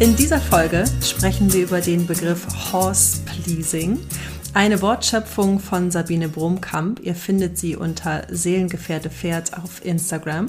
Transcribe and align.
In 0.00 0.14
dieser 0.14 0.40
Folge 0.40 0.84
sprechen 1.02 1.52
wir 1.52 1.64
über 1.64 1.80
den 1.80 2.06
Begriff 2.06 2.46
Horse 2.72 3.18
Pleasing, 3.24 3.98
eine 4.54 4.80
Wortschöpfung 4.80 5.58
von 5.58 5.90
Sabine 5.90 6.28
Brumkamp. 6.28 7.00
Ihr 7.02 7.16
findet 7.16 7.58
sie 7.58 7.74
unter 7.74 8.22
Seelengefährte 8.30 9.10
Pferd 9.10 9.58
auf 9.58 9.84
Instagram. 9.84 10.46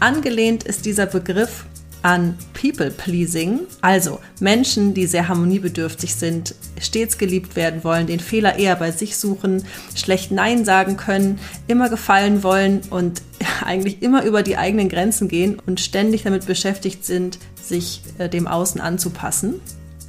Angelehnt 0.00 0.64
ist 0.64 0.84
dieser 0.84 1.06
Begriff 1.06 1.64
an 2.02 2.36
People 2.60 2.90
Pleasing, 2.90 3.60
also 3.80 4.18
Menschen, 4.40 4.92
die 4.94 5.06
sehr 5.06 5.28
harmoniebedürftig 5.28 6.16
sind, 6.16 6.56
stets 6.80 7.16
geliebt 7.16 7.54
werden 7.54 7.84
wollen, 7.84 8.08
den 8.08 8.18
Fehler 8.18 8.58
eher 8.58 8.74
bei 8.74 8.90
sich 8.90 9.16
suchen, 9.16 9.64
schlecht 9.94 10.32
Nein 10.32 10.64
sagen 10.64 10.96
können, 10.96 11.38
immer 11.68 11.88
gefallen 11.88 12.42
wollen 12.42 12.80
und 12.90 13.22
eigentlich 13.64 14.02
immer 14.02 14.24
über 14.24 14.42
die 14.42 14.56
eigenen 14.56 14.88
Grenzen 14.88 15.28
gehen 15.28 15.60
und 15.66 15.78
ständig 15.78 16.24
damit 16.24 16.46
beschäftigt 16.46 17.04
sind, 17.04 17.38
sich 17.68 18.02
äh, 18.18 18.28
dem 18.28 18.46
Außen 18.46 18.80
anzupassen. 18.80 19.60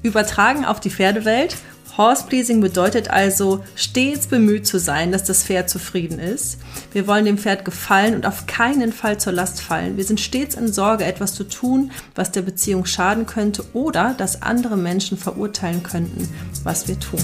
Übertragen 0.01 0.65
auf 0.65 0.79
die 0.79 0.89
Pferdewelt. 0.89 1.55
Horsepleasing 1.97 2.59
bedeutet 2.59 3.09
also, 3.11 3.63
stets 3.75 4.25
bemüht 4.25 4.65
zu 4.65 4.79
sein, 4.79 5.11
dass 5.11 5.23
das 5.25 5.43
Pferd 5.43 5.69
zufrieden 5.69 6.17
ist. 6.17 6.57
Wir 6.91 7.05
wollen 7.05 7.25
dem 7.25 7.37
Pferd 7.37 7.65
gefallen 7.65 8.15
und 8.15 8.25
auf 8.25 8.47
keinen 8.47 8.91
Fall 8.91 9.19
zur 9.19 9.33
Last 9.33 9.61
fallen. 9.61 9.95
Wir 9.95 10.03
sind 10.03 10.19
stets 10.19 10.55
in 10.55 10.73
Sorge, 10.73 11.05
etwas 11.05 11.35
zu 11.35 11.43
tun, 11.43 11.91
was 12.15 12.31
der 12.31 12.41
Beziehung 12.41 12.85
schaden 12.85 13.27
könnte 13.27 13.63
oder 13.73 14.15
dass 14.17 14.41
andere 14.41 14.75
Menschen 14.75 15.19
verurteilen 15.19 15.83
könnten, 15.83 16.27
was 16.63 16.87
wir 16.87 16.99
tun. 16.99 17.21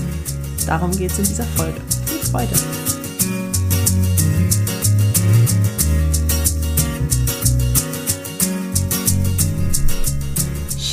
Darum 0.67 0.91
geht 0.91 1.11
es 1.11 1.17
in 1.17 1.25
dieser 1.25 1.45
Folge. 1.45 1.81
Viel 2.05 2.29
Freude! 2.29 2.98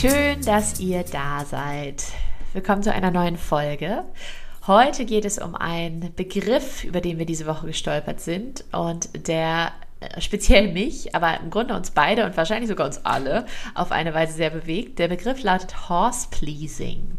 Schön, 0.08 0.40
dass 0.42 0.78
ihr 0.78 1.02
da 1.02 1.44
seid. 1.44 2.04
Willkommen 2.52 2.84
zu 2.84 2.92
einer 2.92 3.10
neuen 3.10 3.36
Folge. 3.36 4.04
Heute 4.68 5.04
geht 5.04 5.24
es 5.24 5.38
um 5.38 5.56
einen 5.56 6.14
Begriff, 6.14 6.84
über 6.84 7.00
den 7.00 7.18
wir 7.18 7.26
diese 7.26 7.46
Woche 7.46 7.66
gestolpert 7.66 8.20
sind 8.20 8.64
und 8.70 9.26
der 9.26 9.72
äh, 9.98 10.20
speziell 10.20 10.72
mich, 10.72 11.12
aber 11.16 11.40
im 11.40 11.50
Grunde 11.50 11.74
uns 11.74 11.90
beide 11.90 12.24
und 12.24 12.36
wahrscheinlich 12.36 12.68
sogar 12.68 12.86
uns 12.86 13.04
alle 13.04 13.46
auf 13.74 13.90
eine 13.90 14.14
Weise 14.14 14.34
sehr 14.34 14.50
bewegt. 14.50 15.00
Der 15.00 15.08
Begriff 15.08 15.42
lautet 15.42 15.88
Horse 15.88 16.28
Pleasing. 16.30 17.10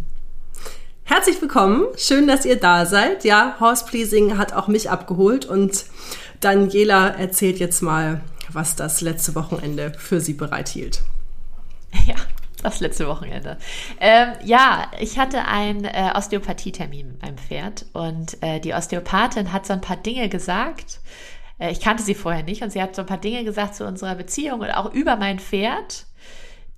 Herzlich 1.03 1.41
willkommen, 1.41 1.88
schön, 1.97 2.25
dass 2.25 2.45
ihr 2.45 2.58
da 2.58 2.85
seid. 2.85 3.25
Ja, 3.25 3.58
Horse 3.59 3.83
Pleasing 3.85 4.38
hat 4.38 4.53
auch 4.53 4.69
mich 4.69 4.89
abgeholt 4.89 5.45
und 5.45 5.83
Daniela 6.39 7.09
erzählt 7.09 7.59
jetzt 7.59 7.81
mal, 7.81 8.21
was 8.49 8.77
das 8.77 9.02
letzte 9.02 9.36
Wochenende 9.36 9.92
für 9.98 10.21
sie 10.21 10.33
bereithielt. 10.33 11.02
Ja, 12.05 12.15
das 12.63 12.79
letzte 12.79 13.07
Wochenende. 13.07 13.57
Ähm, 13.99 14.29
ja, 14.43 14.91
ich 14.99 15.19
hatte 15.19 15.45
einen 15.45 15.85
äh, 15.85 16.11
Osteopathietermin 16.15 17.07
mit 17.07 17.21
meinem 17.21 17.37
Pferd 17.37 17.85
und 17.93 18.41
äh, 18.41 18.59
die 18.59 18.73
Osteopathin 18.73 19.53
hat 19.53 19.65
so 19.65 19.73
ein 19.73 19.81
paar 19.81 19.97
Dinge 19.97 20.27
gesagt. 20.29 20.99
Äh, 21.59 21.71
ich 21.71 21.79
kannte 21.79 22.03
sie 22.03 22.15
vorher 22.15 22.43
nicht 22.43 22.63
und 22.63 22.71
sie 22.71 22.81
hat 22.81 22.95
so 22.95 23.03
ein 23.03 23.07
paar 23.07 23.19
Dinge 23.19 23.43
gesagt 23.43 23.75
zu 23.75 23.85
unserer 23.85 24.15
Beziehung 24.15 24.61
und 24.61 24.71
auch 24.71 24.91
über 24.91 25.17
mein 25.17 25.39
Pferd, 25.39 26.05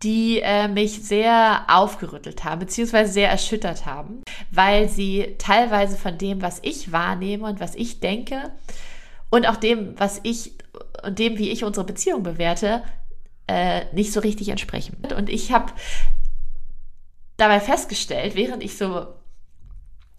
die 0.04 0.42
äh, 0.42 0.68
mich 0.68 1.04
sehr 1.04 1.66
aufgerüttelt 1.68 2.44
haben, 2.44 2.60
beziehungsweise 2.60 3.12
sehr 3.12 3.30
erschüttert 3.30 3.86
haben, 3.86 4.24
weil 4.52 4.90
sie 4.90 5.36
teilweise 5.38 5.98
von 5.98 6.18
dem, 6.18 6.42
was 6.42 6.60
ich 6.62 6.92
wahrnehme 6.92 7.46
und 7.46 7.60
was 7.60 7.76
ich 7.76 8.00
denke 8.00 8.52
und 9.30 9.48
auch 9.48 9.58
dem, 9.58 10.00
was 10.00 10.20
ich 10.24 10.54
und 11.04 11.20
dem, 11.20 11.38
wie 11.38 11.50
ich 11.50 11.64
unsere 11.64 11.86
Beziehung 11.86 12.24
bewerte, 12.24 12.84
äh, 13.50 13.86
nicht 13.94 14.14
so 14.14 14.20
richtig 14.20 14.50
entsprechen. 14.50 14.98
Und 15.18 15.28
ich 15.28 15.52
habe 15.52 15.74
dabei 17.36 17.60
festgestellt, 17.60 18.36
während 18.36 18.64
ich 18.64 18.78
so 18.78 19.08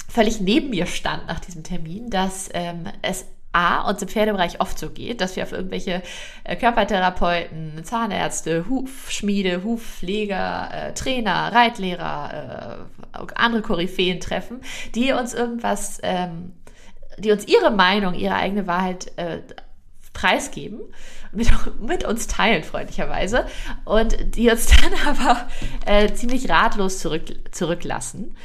völlig 0.08 0.40
neben 0.40 0.70
mir 0.70 0.86
stand 0.86 1.28
nach 1.28 1.38
diesem 1.38 1.62
Termin, 1.62 2.10
dass 2.10 2.48
ähm, 2.52 2.84
es 3.02 3.26
A, 3.52 3.88
uns 3.88 4.00
im 4.02 4.08
Pferdebereich 4.08 4.60
oft 4.60 4.78
so 4.78 4.90
geht, 4.90 5.20
dass 5.20 5.34
wir 5.34 5.42
auf 5.42 5.52
irgendwelche 5.52 6.02
äh, 6.44 6.56
Körpertherapeuten, 6.56 7.84
Zahnärzte, 7.84 8.68
Hufschmiede, 8.68 9.64
Hufpfleger, 9.64 10.70
äh, 10.72 10.94
Trainer, 10.94 11.52
Reitlehrer, 11.52 12.88
äh, 13.12 13.26
andere 13.34 13.62
Koryphäen 13.62 14.20
treffen, 14.20 14.60
die 14.94 15.12
uns 15.12 15.34
irgendwas, 15.34 15.98
ähm, 16.02 16.52
die 17.18 17.32
uns 17.32 17.46
ihre 17.46 17.72
Meinung, 17.72 18.14
ihre 18.14 18.34
eigene 18.34 18.68
Wahrheit 18.68 19.12
äh, 19.16 19.40
preisgeben, 20.12 20.80
mit, 21.32 21.50
mit 21.80 22.04
uns 22.04 22.26
teilen, 22.26 22.62
freundlicherweise, 22.62 23.46
und 23.84 24.36
die 24.36 24.50
uns 24.50 24.66
dann 24.66 24.94
aber 25.06 25.48
äh, 25.86 26.12
ziemlich 26.12 26.48
ratlos 26.48 26.98
zurück, 26.98 27.24
zurücklassen. 27.52 28.36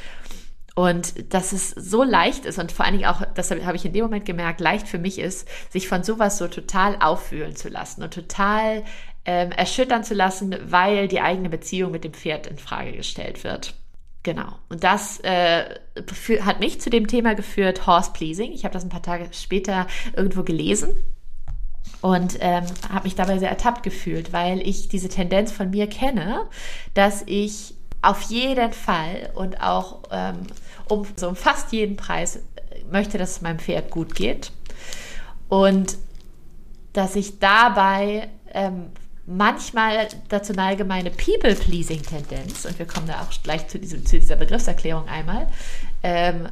Und 0.74 1.32
dass 1.32 1.52
es 1.52 1.70
so 1.70 2.04
leicht 2.04 2.44
ist 2.44 2.58
und 2.58 2.70
vor 2.70 2.84
allen 2.84 2.98
Dingen 2.98 3.08
auch, 3.08 3.22
das 3.34 3.50
habe 3.50 3.76
ich 3.76 3.86
in 3.86 3.94
dem 3.94 4.04
Moment 4.04 4.26
gemerkt, 4.26 4.60
leicht 4.60 4.86
für 4.86 4.98
mich 4.98 5.18
ist, 5.18 5.48
sich 5.70 5.88
von 5.88 6.02
sowas 6.02 6.36
so 6.36 6.48
total 6.48 6.98
auffühlen 7.00 7.56
zu 7.56 7.70
lassen 7.70 8.02
und 8.02 8.12
total 8.12 8.84
ähm, 9.24 9.52
erschüttern 9.52 10.04
zu 10.04 10.12
lassen, 10.12 10.54
weil 10.66 11.08
die 11.08 11.22
eigene 11.22 11.48
Beziehung 11.48 11.92
mit 11.92 12.04
dem 12.04 12.12
Pferd 12.12 12.46
in 12.46 12.58
Frage 12.58 12.92
gestellt 12.92 13.42
wird. 13.42 13.74
Genau. 14.22 14.52
Und 14.68 14.84
das 14.84 15.18
äh, 15.20 15.64
hat 16.42 16.60
mich 16.60 16.78
zu 16.78 16.90
dem 16.90 17.06
Thema 17.06 17.34
geführt, 17.34 17.86
Horse 17.86 18.10
Pleasing. 18.12 18.52
Ich 18.52 18.64
habe 18.64 18.74
das 18.74 18.84
ein 18.84 18.90
paar 18.90 19.02
Tage 19.02 19.28
später 19.32 19.86
irgendwo 20.14 20.42
gelesen 20.42 20.94
und 22.00 22.36
ähm, 22.40 22.64
habe 22.90 23.04
mich 23.04 23.14
dabei 23.14 23.38
sehr 23.38 23.50
ertappt 23.50 23.82
gefühlt, 23.82 24.32
weil 24.32 24.60
ich 24.66 24.88
diese 24.88 25.08
Tendenz 25.08 25.52
von 25.52 25.70
mir 25.70 25.88
kenne, 25.88 26.42
dass 26.94 27.22
ich 27.26 27.74
auf 28.02 28.22
jeden 28.22 28.72
Fall 28.72 29.30
und 29.34 29.60
auch 29.60 30.02
ähm, 30.10 30.46
um 30.88 31.06
so 31.16 31.34
fast 31.34 31.72
jeden 31.72 31.96
Preis 31.96 32.40
möchte, 32.90 33.18
dass 33.18 33.32
es 33.32 33.40
meinem 33.40 33.58
Pferd 33.58 33.90
gut 33.90 34.14
geht 34.14 34.52
und 35.48 35.96
dass 36.92 37.16
ich 37.16 37.38
dabei 37.38 38.28
ähm, 38.52 38.90
manchmal 39.26 40.08
dazu 40.28 40.52
neige, 40.52 40.84
meine 40.84 41.10
People-Pleasing-Tendenz, 41.10 42.64
und 42.64 42.78
wir 42.78 42.86
kommen 42.86 43.06
da 43.06 43.22
auch 43.22 43.42
gleich 43.42 43.66
zu, 43.68 43.78
diesem, 43.78 44.06
zu 44.06 44.18
dieser 44.18 44.36
Begriffserklärung 44.36 45.08
einmal, 45.08 45.48
ähm, 46.02 46.48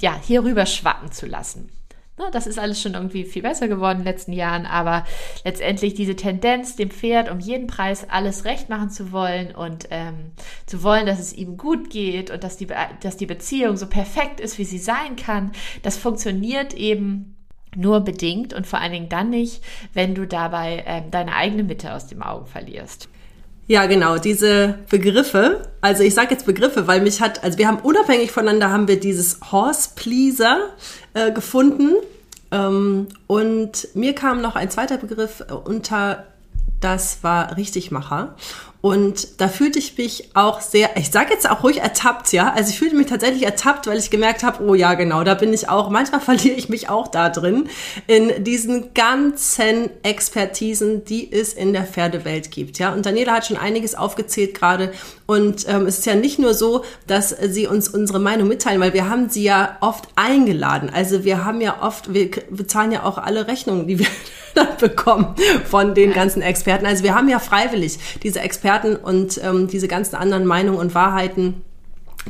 ja, 0.00 0.18
hier 0.20 0.42
rüber 0.42 0.66
schwappen 0.66 1.12
zu 1.12 1.26
lassen. 1.26 1.70
Na, 2.16 2.30
das 2.30 2.46
ist 2.46 2.60
alles 2.60 2.80
schon 2.80 2.94
irgendwie 2.94 3.24
viel 3.24 3.42
besser 3.42 3.66
geworden 3.66 3.98
in 3.98 4.04
den 4.04 4.12
letzten 4.12 4.32
Jahren, 4.32 4.66
aber 4.66 5.04
letztendlich 5.44 5.94
diese 5.94 6.14
Tendenz, 6.14 6.76
dem 6.76 6.90
Pferd 6.90 7.28
um 7.28 7.40
jeden 7.40 7.66
Preis 7.66 8.06
alles 8.08 8.44
recht 8.44 8.68
machen 8.68 8.90
zu 8.90 9.10
wollen 9.10 9.52
und 9.52 9.88
ähm, 9.90 10.30
zu 10.66 10.84
wollen, 10.84 11.06
dass 11.06 11.18
es 11.18 11.32
ihm 11.32 11.56
gut 11.56 11.90
geht 11.90 12.30
und 12.30 12.44
dass 12.44 12.56
die, 12.56 12.68
dass 13.00 13.16
die 13.16 13.26
Beziehung 13.26 13.76
so 13.76 13.88
perfekt 13.88 14.38
ist, 14.38 14.58
wie 14.58 14.64
sie 14.64 14.78
sein 14.78 15.16
kann, 15.16 15.50
das 15.82 15.96
funktioniert 15.96 16.72
eben 16.74 17.34
nur 17.74 18.00
bedingt 18.00 18.54
und 18.54 18.68
vor 18.68 18.80
allen 18.80 18.92
Dingen 18.92 19.08
dann 19.08 19.30
nicht, 19.30 19.64
wenn 19.92 20.14
du 20.14 20.24
dabei 20.24 20.84
ähm, 20.86 21.10
deine 21.10 21.34
eigene 21.34 21.64
Mitte 21.64 21.92
aus 21.94 22.06
dem 22.06 22.22
Augen 22.22 22.46
verlierst. 22.46 23.08
Ja, 23.66 23.86
genau, 23.86 24.18
diese 24.18 24.78
Begriffe, 24.90 25.62
also 25.80 26.02
ich 26.02 26.12
sage 26.12 26.32
jetzt 26.32 26.44
Begriffe, 26.44 26.86
weil 26.86 27.00
mich 27.00 27.22
hat, 27.22 27.42
also 27.42 27.56
wir 27.56 27.66
haben 27.66 27.78
unabhängig 27.78 28.30
voneinander 28.30 28.70
haben 28.70 28.88
wir 28.88 29.00
dieses 29.00 29.40
Horse 29.52 29.90
Pleaser 29.94 30.68
äh, 31.14 31.32
gefunden 31.32 31.94
ähm, 32.52 33.08
und 33.26 33.88
mir 33.94 34.14
kam 34.14 34.42
noch 34.42 34.54
ein 34.54 34.70
zweiter 34.70 34.98
Begriff 34.98 35.42
unter, 35.64 36.24
das 36.80 37.22
war 37.22 37.56
Richtigmacher. 37.56 38.36
Und 38.84 39.40
da 39.40 39.48
fühlte 39.48 39.78
ich 39.78 39.96
mich 39.96 40.28
auch 40.34 40.60
sehr, 40.60 40.98
ich 40.98 41.10
sage 41.10 41.32
jetzt 41.32 41.48
auch 41.48 41.62
ruhig 41.62 41.80
ertappt, 41.80 42.34
ja. 42.34 42.52
Also 42.52 42.68
ich 42.68 42.78
fühlte 42.78 42.96
mich 42.96 43.06
tatsächlich 43.06 43.42
ertappt, 43.42 43.86
weil 43.86 43.96
ich 43.96 44.10
gemerkt 44.10 44.42
habe, 44.42 44.62
oh 44.62 44.74
ja, 44.74 44.92
genau, 44.92 45.24
da 45.24 45.32
bin 45.32 45.54
ich 45.54 45.70
auch. 45.70 45.88
Manchmal 45.88 46.20
verliere 46.20 46.54
ich 46.56 46.68
mich 46.68 46.90
auch 46.90 47.08
da 47.08 47.30
drin, 47.30 47.70
in 48.08 48.44
diesen 48.44 48.92
ganzen 48.92 49.88
Expertisen, 50.02 51.02
die 51.06 51.32
es 51.32 51.54
in 51.54 51.72
der 51.72 51.84
Pferdewelt 51.84 52.50
gibt, 52.50 52.78
ja. 52.78 52.92
Und 52.92 53.06
Daniela 53.06 53.32
hat 53.32 53.46
schon 53.46 53.56
einiges 53.56 53.94
aufgezählt 53.94 54.52
gerade. 54.52 54.92
Und 55.24 55.66
ähm, 55.66 55.86
es 55.86 56.00
ist 56.00 56.04
ja 56.04 56.14
nicht 56.14 56.38
nur 56.38 56.52
so, 56.52 56.84
dass 57.06 57.30
sie 57.30 57.66
uns 57.66 57.88
unsere 57.88 58.20
Meinung 58.20 58.48
mitteilen, 58.48 58.82
weil 58.82 58.92
wir 58.92 59.08
haben 59.08 59.30
sie 59.30 59.44
ja 59.44 59.78
oft 59.80 60.08
eingeladen. 60.14 60.90
Also 60.92 61.24
wir 61.24 61.46
haben 61.46 61.62
ja 61.62 61.82
oft, 61.82 62.12
wir 62.12 62.30
bezahlen 62.50 62.92
ja 62.92 63.04
auch 63.04 63.16
alle 63.16 63.48
Rechnungen, 63.48 63.86
die 63.86 64.00
wir 64.00 64.08
bekommen 64.78 65.34
von 65.70 65.94
den 65.94 66.12
ganzen 66.12 66.42
Experten. 66.42 66.84
Also 66.84 67.02
wir 67.02 67.14
haben 67.14 67.30
ja 67.30 67.38
freiwillig 67.38 67.98
diese 68.22 68.40
Experten 68.40 68.73
und 68.82 69.40
ähm, 69.42 69.68
diese 69.68 69.88
ganzen 69.88 70.16
anderen 70.16 70.46
Meinungen 70.46 70.78
und 70.78 70.94
Wahrheiten, 70.94 71.62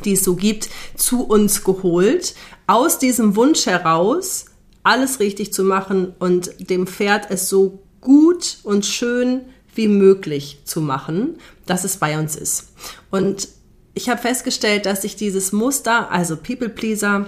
die 0.04 0.12
es 0.12 0.24
so 0.24 0.34
gibt, 0.36 0.68
zu 0.96 1.24
uns 1.24 1.64
geholt. 1.64 2.34
Aus 2.66 2.98
diesem 2.98 3.36
Wunsch 3.36 3.66
heraus, 3.66 4.46
alles 4.82 5.20
richtig 5.20 5.52
zu 5.52 5.64
machen 5.64 6.14
und 6.18 6.70
dem 6.70 6.86
Pferd 6.86 7.30
es 7.30 7.48
so 7.48 7.80
gut 8.00 8.58
und 8.62 8.84
schön 8.84 9.40
wie 9.74 9.88
möglich 9.88 10.60
zu 10.64 10.80
machen, 10.80 11.38
dass 11.66 11.84
es 11.84 11.96
bei 11.96 12.18
uns 12.18 12.36
ist. 12.36 12.72
Und 13.10 13.48
ich 13.94 14.08
habe 14.08 14.20
festgestellt, 14.20 14.86
dass 14.86 15.04
ich 15.04 15.16
dieses 15.16 15.52
Muster, 15.52 16.10
also 16.10 16.36
People 16.36 16.68
Pleaser, 16.68 17.26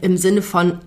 im 0.00 0.16
Sinne 0.16 0.42
von, 0.42 0.80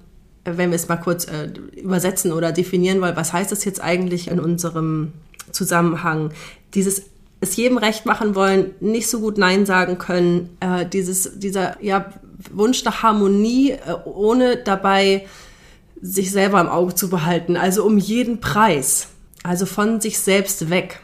wenn 0.43 0.71
wir 0.71 0.75
es 0.75 0.87
mal 0.87 0.97
kurz 0.97 1.25
äh, 1.25 1.49
übersetzen 1.75 2.31
oder 2.31 2.51
definieren 2.51 3.01
wollen, 3.01 3.15
was 3.15 3.33
heißt 3.33 3.51
das 3.51 3.65
jetzt 3.65 3.81
eigentlich 3.81 4.27
in 4.27 4.39
unserem 4.39 5.13
Zusammenhang? 5.51 6.33
Dieses 6.73 7.03
es 7.41 7.55
jedem 7.55 7.77
recht 7.77 8.05
machen 8.05 8.35
wollen, 8.35 8.75
nicht 8.79 9.09
so 9.09 9.19
gut 9.19 9.37
Nein 9.37 9.65
sagen 9.65 9.97
können, 9.97 10.55
äh, 10.59 10.85
dieses, 10.85 11.39
dieser 11.39 11.81
ja, 11.83 12.05
Wunsch 12.51 12.83
nach 12.85 13.03
Harmonie, 13.03 13.71
äh, 13.71 13.93
ohne 14.05 14.57
dabei 14.57 15.27
sich 16.01 16.31
selber 16.31 16.61
im 16.61 16.69
Auge 16.69 16.95
zu 16.95 17.09
behalten, 17.09 17.57
also 17.57 17.83
um 17.83 17.97
jeden 17.97 18.39
Preis, 18.39 19.09
also 19.43 19.65
von 19.65 19.99
sich 20.01 20.19
selbst 20.19 20.69
weg. 20.69 20.99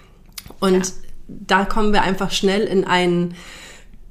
Und 0.59 0.87
ja. 0.87 0.93
da 1.27 1.65
kommen 1.65 1.91
wir 1.91 2.03
einfach 2.03 2.31
schnell 2.31 2.61
in 2.61 2.85
einen 2.85 3.35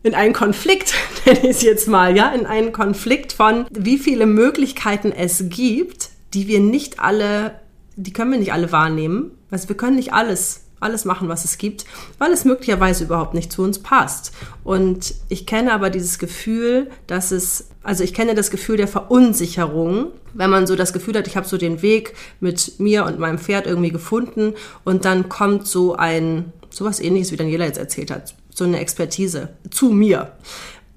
in 0.03 0.15
einen 0.15 0.33
Konflikt, 0.35 0.95
nenne 1.27 1.41
ich 1.41 1.57
es 1.57 1.63
jetzt 1.63 1.89
mal, 1.89 2.17
ja, 2.17 2.29
in 2.31 2.47
einen 2.47 2.73
Konflikt 2.73 3.33
von, 3.33 3.67
wie 3.73 3.99
viele 3.99 4.27
Möglichkeiten 4.27 5.11
es 5.11 5.49
gibt, 5.49 6.11
die 6.33 6.47
wir 6.47 6.61
nicht 6.61 7.01
alle, 7.01 7.61
die 7.97 8.13
können 8.13 8.31
wir 8.31 8.39
nicht 8.39 8.53
alle 8.53 8.71
wahrnehmen. 8.71 9.33
Also 9.51 9.69
wir 9.69 9.77
können 9.77 9.97
nicht 9.97 10.13
alles 10.13 10.66
alles 10.81 11.05
machen, 11.05 11.29
was 11.29 11.45
es 11.45 11.59
gibt, 11.59 11.87
weil 12.19 12.33
es 12.33 12.45
möglicherweise 12.45 13.05
überhaupt 13.05 13.35
nicht 13.35 13.51
zu 13.51 13.63
uns 13.63 13.79
passt. 13.79 14.33
Und 14.63 15.15
ich 15.29 15.47
kenne 15.47 15.73
aber 15.73 15.91
dieses 15.91 16.19
Gefühl, 16.19 16.91
dass 17.07 17.31
es, 17.31 17.69
also 17.83 18.05
ich 18.05 18.13
kenne 18.13 18.35
das 18.35 18.51
Gefühl 18.51 18.77
der 18.77 18.89
Verunsicherung, 18.89 20.09
wenn 20.35 20.51
man 20.51 20.67
so 20.67 20.77
das 20.77 20.93
Gefühl 20.93 21.17
hat, 21.17 21.27
ich 21.27 21.37
habe 21.37 21.49
so 21.49 21.57
den 21.57 21.83
Weg 21.83 22.15
mit 22.41 22.79
mir 22.79 23.07
und 23.07 23.19
meinem 23.19 23.39
Pferd 23.39 23.67
irgendwie 23.67 23.91
gefunden 23.91 24.55
und 24.85 25.05
dann 25.05 25.29
kommt 25.29 25.67
so 25.67 25.97
ein, 25.97 26.53
sowas 26.69 27.01
ähnliches, 27.01 27.33
wie 27.33 27.37
Daniela 27.37 27.65
jetzt 27.65 27.79
erzählt 27.79 28.11
hat, 28.11 28.35
so 28.51 28.65
eine 28.65 28.79
Expertise 28.79 29.51
zu 29.71 29.91
mir 29.91 30.33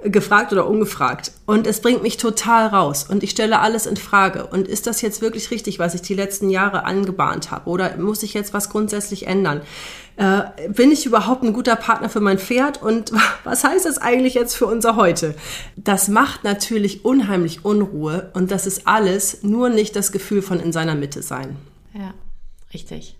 gefragt 0.03 0.53
oder 0.53 0.67
ungefragt. 0.67 1.31
Und 1.45 1.67
es 1.67 1.81
bringt 1.81 2.03
mich 2.03 2.17
total 2.17 2.67
raus. 2.67 3.05
Und 3.09 3.21
ich 3.21 3.31
stelle 3.31 3.59
alles 3.59 3.85
in 3.85 3.97
Frage. 3.97 4.45
Und 4.45 4.67
ist 4.67 4.87
das 4.87 5.01
jetzt 5.01 5.21
wirklich 5.21 5.51
richtig, 5.51 5.77
was 5.77 5.93
ich 5.93 6.01
die 6.01 6.13
letzten 6.13 6.49
Jahre 6.49 6.85
angebahnt 6.85 7.51
habe? 7.51 7.69
Oder 7.69 7.97
muss 7.97 8.23
ich 8.23 8.33
jetzt 8.33 8.53
was 8.53 8.69
grundsätzlich 8.69 9.27
ändern? 9.27 9.61
Äh, 10.15 10.69
bin 10.69 10.91
ich 10.91 11.05
überhaupt 11.05 11.43
ein 11.43 11.53
guter 11.53 11.75
Partner 11.75 12.07
für 12.09 12.21
mein 12.21 12.39
Pferd? 12.39 12.81
Und 12.81 13.11
was 13.43 13.63
heißt 13.63 13.85
das 13.85 13.97
eigentlich 13.97 14.35
jetzt 14.35 14.55
für 14.55 14.67
unser 14.67 14.95
Heute? 14.95 15.35
Das 15.75 16.07
macht 16.07 16.45
natürlich 16.45 17.03
unheimlich 17.03 17.65
Unruhe. 17.65 18.31
Und 18.33 18.51
das 18.51 18.67
ist 18.67 18.87
alles 18.87 19.43
nur 19.43 19.69
nicht 19.69 19.97
das 19.97 20.13
Gefühl 20.13 20.41
von 20.41 20.61
in 20.61 20.71
seiner 20.71 20.95
Mitte 20.95 21.21
sein. 21.21 21.57
Ja, 21.93 22.13
richtig. 22.73 23.18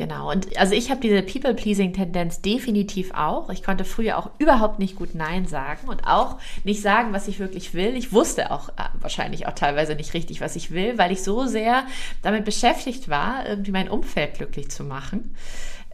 Genau. 0.00 0.30
Und 0.30 0.56
also 0.56 0.74
ich 0.74 0.90
habe 0.90 1.02
diese 1.02 1.20
People-Pleasing-Tendenz 1.20 2.40
definitiv 2.40 3.12
auch. 3.12 3.50
Ich 3.50 3.62
konnte 3.62 3.84
früher 3.84 4.16
auch 4.16 4.30
überhaupt 4.38 4.78
nicht 4.78 4.96
gut 4.96 5.14
Nein 5.14 5.44
sagen 5.44 5.90
und 5.90 6.06
auch 6.06 6.38
nicht 6.64 6.80
sagen, 6.80 7.12
was 7.12 7.28
ich 7.28 7.38
wirklich 7.38 7.74
will. 7.74 7.94
Ich 7.94 8.10
wusste 8.10 8.50
auch 8.50 8.70
äh, 8.70 8.84
wahrscheinlich 8.98 9.46
auch 9.46 9.52
teilweise 9.52 9.94
nicht 9.94 10.14
richtig, 10.14 10.40
was 10.40 10.56
ich 10.56 10.70
will, 10.70 10.96
weil 10.96 11.12
ich 11.12 11.22
so 11.22 11.44
sehr 11.44 11.84
damit 12.22 12.46
beschäftigt 12.46 13.10
war, 13.10 13.46
irgendwie 13.46 13.72
mein 13.72 13.90
Umfeld 13.90 14.32
glücklich 14.32 14.70
zu 14.70 14.84
machen, 14.84 15.36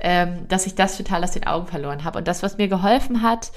ähm, 0.00 0.46
dass 0.46 0.66
ich 0.66 0.76
das 0.76 0.96
total 0.96 1.24
aus 1.24 1.32
den 1.32 1.48
Augen 1.48 1.66
verloren 1.66 2.04
habe. 2.04 2.18
Und 2.18 2.28
das, 2.28 2.44
was 2.44 2.58
mir 2.58 2.68
geholfen 2.68 3.22
hat, 3.22 3.50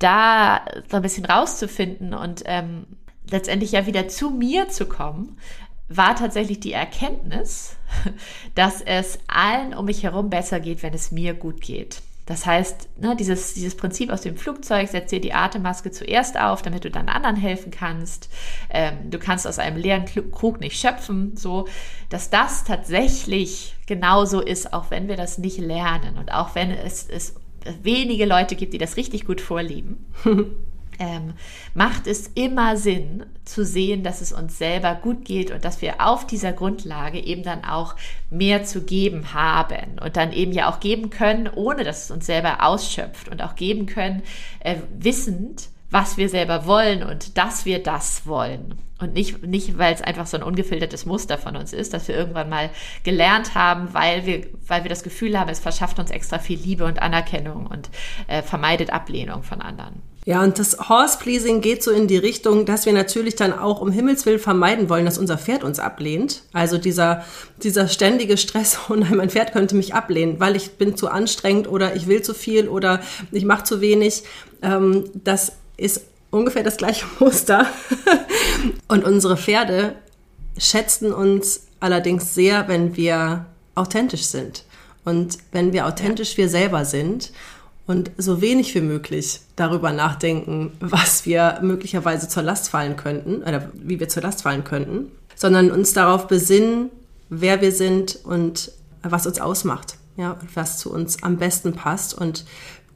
da 0.00 0.66
so 0.90 0.96
ein 0.96 1.02
bisschen 1.02 1.24
rauszufinden 1.24 2.12
und 2.12 2.42
ähm, 2.44 2.84
letztendlich 3.30 3.72
ja 3.72 3.86
wieder 3.86 4.06
zu 4.08 4.28
mir 4.28 4.68
zu 4.68 4.84
kommen, 4.84 5.38
war 5.88 6.16
tatsächlich 6.16 6.60
die 6.60 6.72
Erkenntnis, 6.72 7.76
dass 8.54 8.80
es 8.80 9.18
allen 9.26 9.74
um 9.74 9.84
mich 9.86 10.02
herum 10.02 10.30
besser 10.30 10.60
geht, 10.60 10.82
wenn 10.82 10.94
es 10.94 11.10
mir 11.10 11.34
gut 11.34 11.60
geht. 11.60 12.02
Das 12.26 12.46
heißt, 12.46 12.88
ne, 13.00 13.14
dieses, 13.16 13.52
dieses 13.52 13.76
Prinzip 13.76 14.10
aus 14.10 14.22
dem 14.22 14.38
Flugzeug, 14.38 14.88
setz 14.88 15.10
dir 15.10 15.20
die 15.20 15.34
Atemmaske 15.34 15.90
zuerst 15.90 16.40
auf, 16.40 16.62
damit 16.62 16.84
du 16.84 16.90
dann 16.90 17.10
anderen 17.10 17.36
helfen 17.36 17.70
kannst. 17.70 18.30
Ähm, 18.70 19.10
du 19.10 19.18
kannst 19.18 19.46
aus 19.46 19.58
einem 19.58 19.76
leeren 19.76 20.06
Krug 20.06 20.58
nicht 20.58 20.80
schöpfen, 20.80 21.36
so, 21.36 21.68
dass 22.08 22.30
das 22.30 22.64
tatsächlich 22.64 23.76
genauso 23.86 24.40
ist, 24.40 24.72
auch 24.72 24.90
wenn 24.90 25.06
wir 25.06 25.16
das 25.16 25.36
nicht 25.36 25.58
lernen 25.58 26.16
und 26.16 26.32
auch 26.32 26.54
wenn 26.54 26.70
es, 26.70 27.06
es 27.10 27.34
wenige 27.82 28.24
Leute 28.24 28.56
gibt, 28.56 28.72
die 28.72 28.78
das 28.78 28.96
richtig 28.96 29.26
gut 29.26 29.42
vorlieben. 29.42 30.06
ähm, 30.98 31.34
macht 31.74 32.06
es 32.06 32.28
immer 32.28 32.76
Sinn 32.76 33.26
zu 33.44 33.64
sehen, 33.64 34.02
dass 34.02 34.20
es 34.20 34.32
uns 34.32 34.58
selber 34.58 34.94
gut 34.94 35.24
geht 35.24 35.50
und 35.50 35.64
dass 35.64 35.82
wir 35.82 36.00
auf 36.00 36.26
dieser 36.26 36.52
Grundlage 36.52 37.18
eben 37.18 37.42
dann 37.42 37.64
auch 37.64 37.94
mehr 38.30 38.64
zu 38.64 38.82
geben 38.82 39.34
haben 39.34 39.98
und 40.02 40.16
dann 40.16 40.32
eben 40.32 40.52
ja 40.52 40.70
auch 40.70 40.80
geben 40.80 41.10
können, 41.10 41.48
ohne 41.48 41.84
dass 41.84 42.04
es 42.04 42.10
uns 42.10 42.26
selber 42.26 42.64
ausschöpft 42.64 43.28
und 43.28 43.42
auch 43.42 43.54
geben 43.54 43.86
können, 43.86 44.22
äh, 44.60 44.76
wissend, 44.98 45.68
was 45.90 46.16
wir 46.16 46.28
selber 46.28 46.66
wollen 46.66 47.02
und 47.02 47.38
dass 47.38 47.64
wir 47.64 47.82
das 47.82 48.26
wollen. 48.26 48.74
Und 48.98 49.12
nicht, 49.12 49.44
nicht 49.46 49.76
weil 49.76 49.92
es 49.92 50.02
einfach 50.02 50.26
so 50.26 50.36
ein 50.36 50.42
ungefiltertes 50.42 51.04
Muster 51.04 51.36
von 51.36 51.56
uns 51.56 51.72
ist, 51.72 51.92
dass 51.92 52.08
wir 52.08 52.16
irgendwann 52.16 52.48
mal 52.48 52.70
gelernt 53.02 53.54
haben, 53.54 53.92
weil 53.92 54.24
wir, 54.24 54.46
weil 54.66 54.84
wir 54.84 54.88
das 54.88 55.02
Gefühl 55.02 55.38
haben, 55.38 55.50
es 55.50 55.60
verschafft 55.60 55.98
uns 55.98 56.10
extra 56.10 56.38
viel 56.38 56.58
Liebe 56.58 56.84
und 56.84 57.02
Anerkennung 57.02 57.66
und 57.66 57.90
äh, 58.28 58.42
vermeidet 58.42 58.90
Ablehnung 58.90 59.42
von 59.42 59.60
anderen. 59.60 60.02
Ja, 60.26 60.42
und 60.42 60.58
das 60.58 60.88
Horse-Pleasing 60.88 61.60
geht 61.60 61.82
so 61.82 61.90
in 61.90 62.08
die 62.08 62.16
Richtung, 62.16 62.64
dass 62.64 62.86
wir 62.86 62.94
natürlich 62.94 63.36
dann 63.36 63.52
auch 63.52 63.82
um 63.82 63.92
Himmels 63.92 64.24
Willen 64.24 64.38
vermeiden 64.38 64.88
wollen, 64.88 65.04
dass 65.04 65.18
unser 65.18 65.36
Pferd 65.36 65.64
uns 65.64 65.78
ablehnt. 65.78 66.44
Also 66.54 66.78
dieser, 66.78 67.24
dieser 67.62 67.88
ständige 67.88 68.38
Stress, 68.38 68.78
oh 68.88 68.94
nein, 68.94 69.16
mein 69.16 69.28
Pferd 69.28 69.52
könnte 69.52 69.76
mich 69.76 69.92
ablehnen, 69.92 70.40
weil 70.40 70.56
ich 70.56 70.72
bin 70.72 70.96
zu 70.96 71.08
anstrengend 71.08 71.68
oder 71.68 71.94
ich 71.94 72.06
will 72.06 72.22
zu 72.22 72.32
viel 72.32 72.68
oder 72.68 73.00
ich 73.32 73.44
mache 73.44 73.64
zu 73.64 73.82
wenig. 73.82 74.22
Ähm, 74.62 75.04
das 75.12 75.52
ist 75.76 76.06
ungefähr 76.30 76.62
das 76.62 76.78
gleiche 76.78 77.04
Muster. 77.18 77.66
und 78.88 79.04
unsere 79.04 79.36
Pferde 79.36 79.94
schätzen 80.56 81.12
uns 81.12 81.66
allerdings 81.80 82.34
sehr, 82.34 82.66
wenn 82.66 82.96
wir 82.96 83.44
authentisch 83.74 84.24
sind. 84.24 84.64
Und 85.04 85.36
wenn 85.52 85.74
wir 85.74 85.86
authentisch 85.86 86.38
wir 86.38 86.48
selber 86.48 86.86
sind 86.86 87.30
und 87.86 88.10
so 88.16 88.40
wenig 88.40 88.74
wie 88.74 88.80
möglich 88.80 89.40
darüber 89.56 89.92
nachdenken, 89.92 90.72
was 90.80 91.26
wir 91.26 91.58
möglicherweise 91.62 92.28
zur 92.28 92.42
Last 92.42 92.70
fallen 92.70 92.96
könnten 92.96 93.42
oder 93.42 93.70
wie 93.74 94.00
wir 94.00 94.08
zur 94.08 94.22
Last 94.22 94.42
fallen 94.42 94.64
könnten, 94.64 95.10
sondern 95.34 95.70
uns 95.70 95.92
darauf 95.92 96.26
besinnen, 96.26 96.90
wer 97.28 97.60
wir 97.60 97.72
sind 97.72 98.18
und 98.24 98.72
was 99.02 99.26
uns 99.26 99.40
ausmacht, 99.40 99.96
ja, 100.16 100.38
was 100.54 100.78
zu 100.78 100.92
uns 100.92 101.22
am 101.22 101.36
besten 101.36 101.74
passt 101.74 102.14
und 102.14 102.44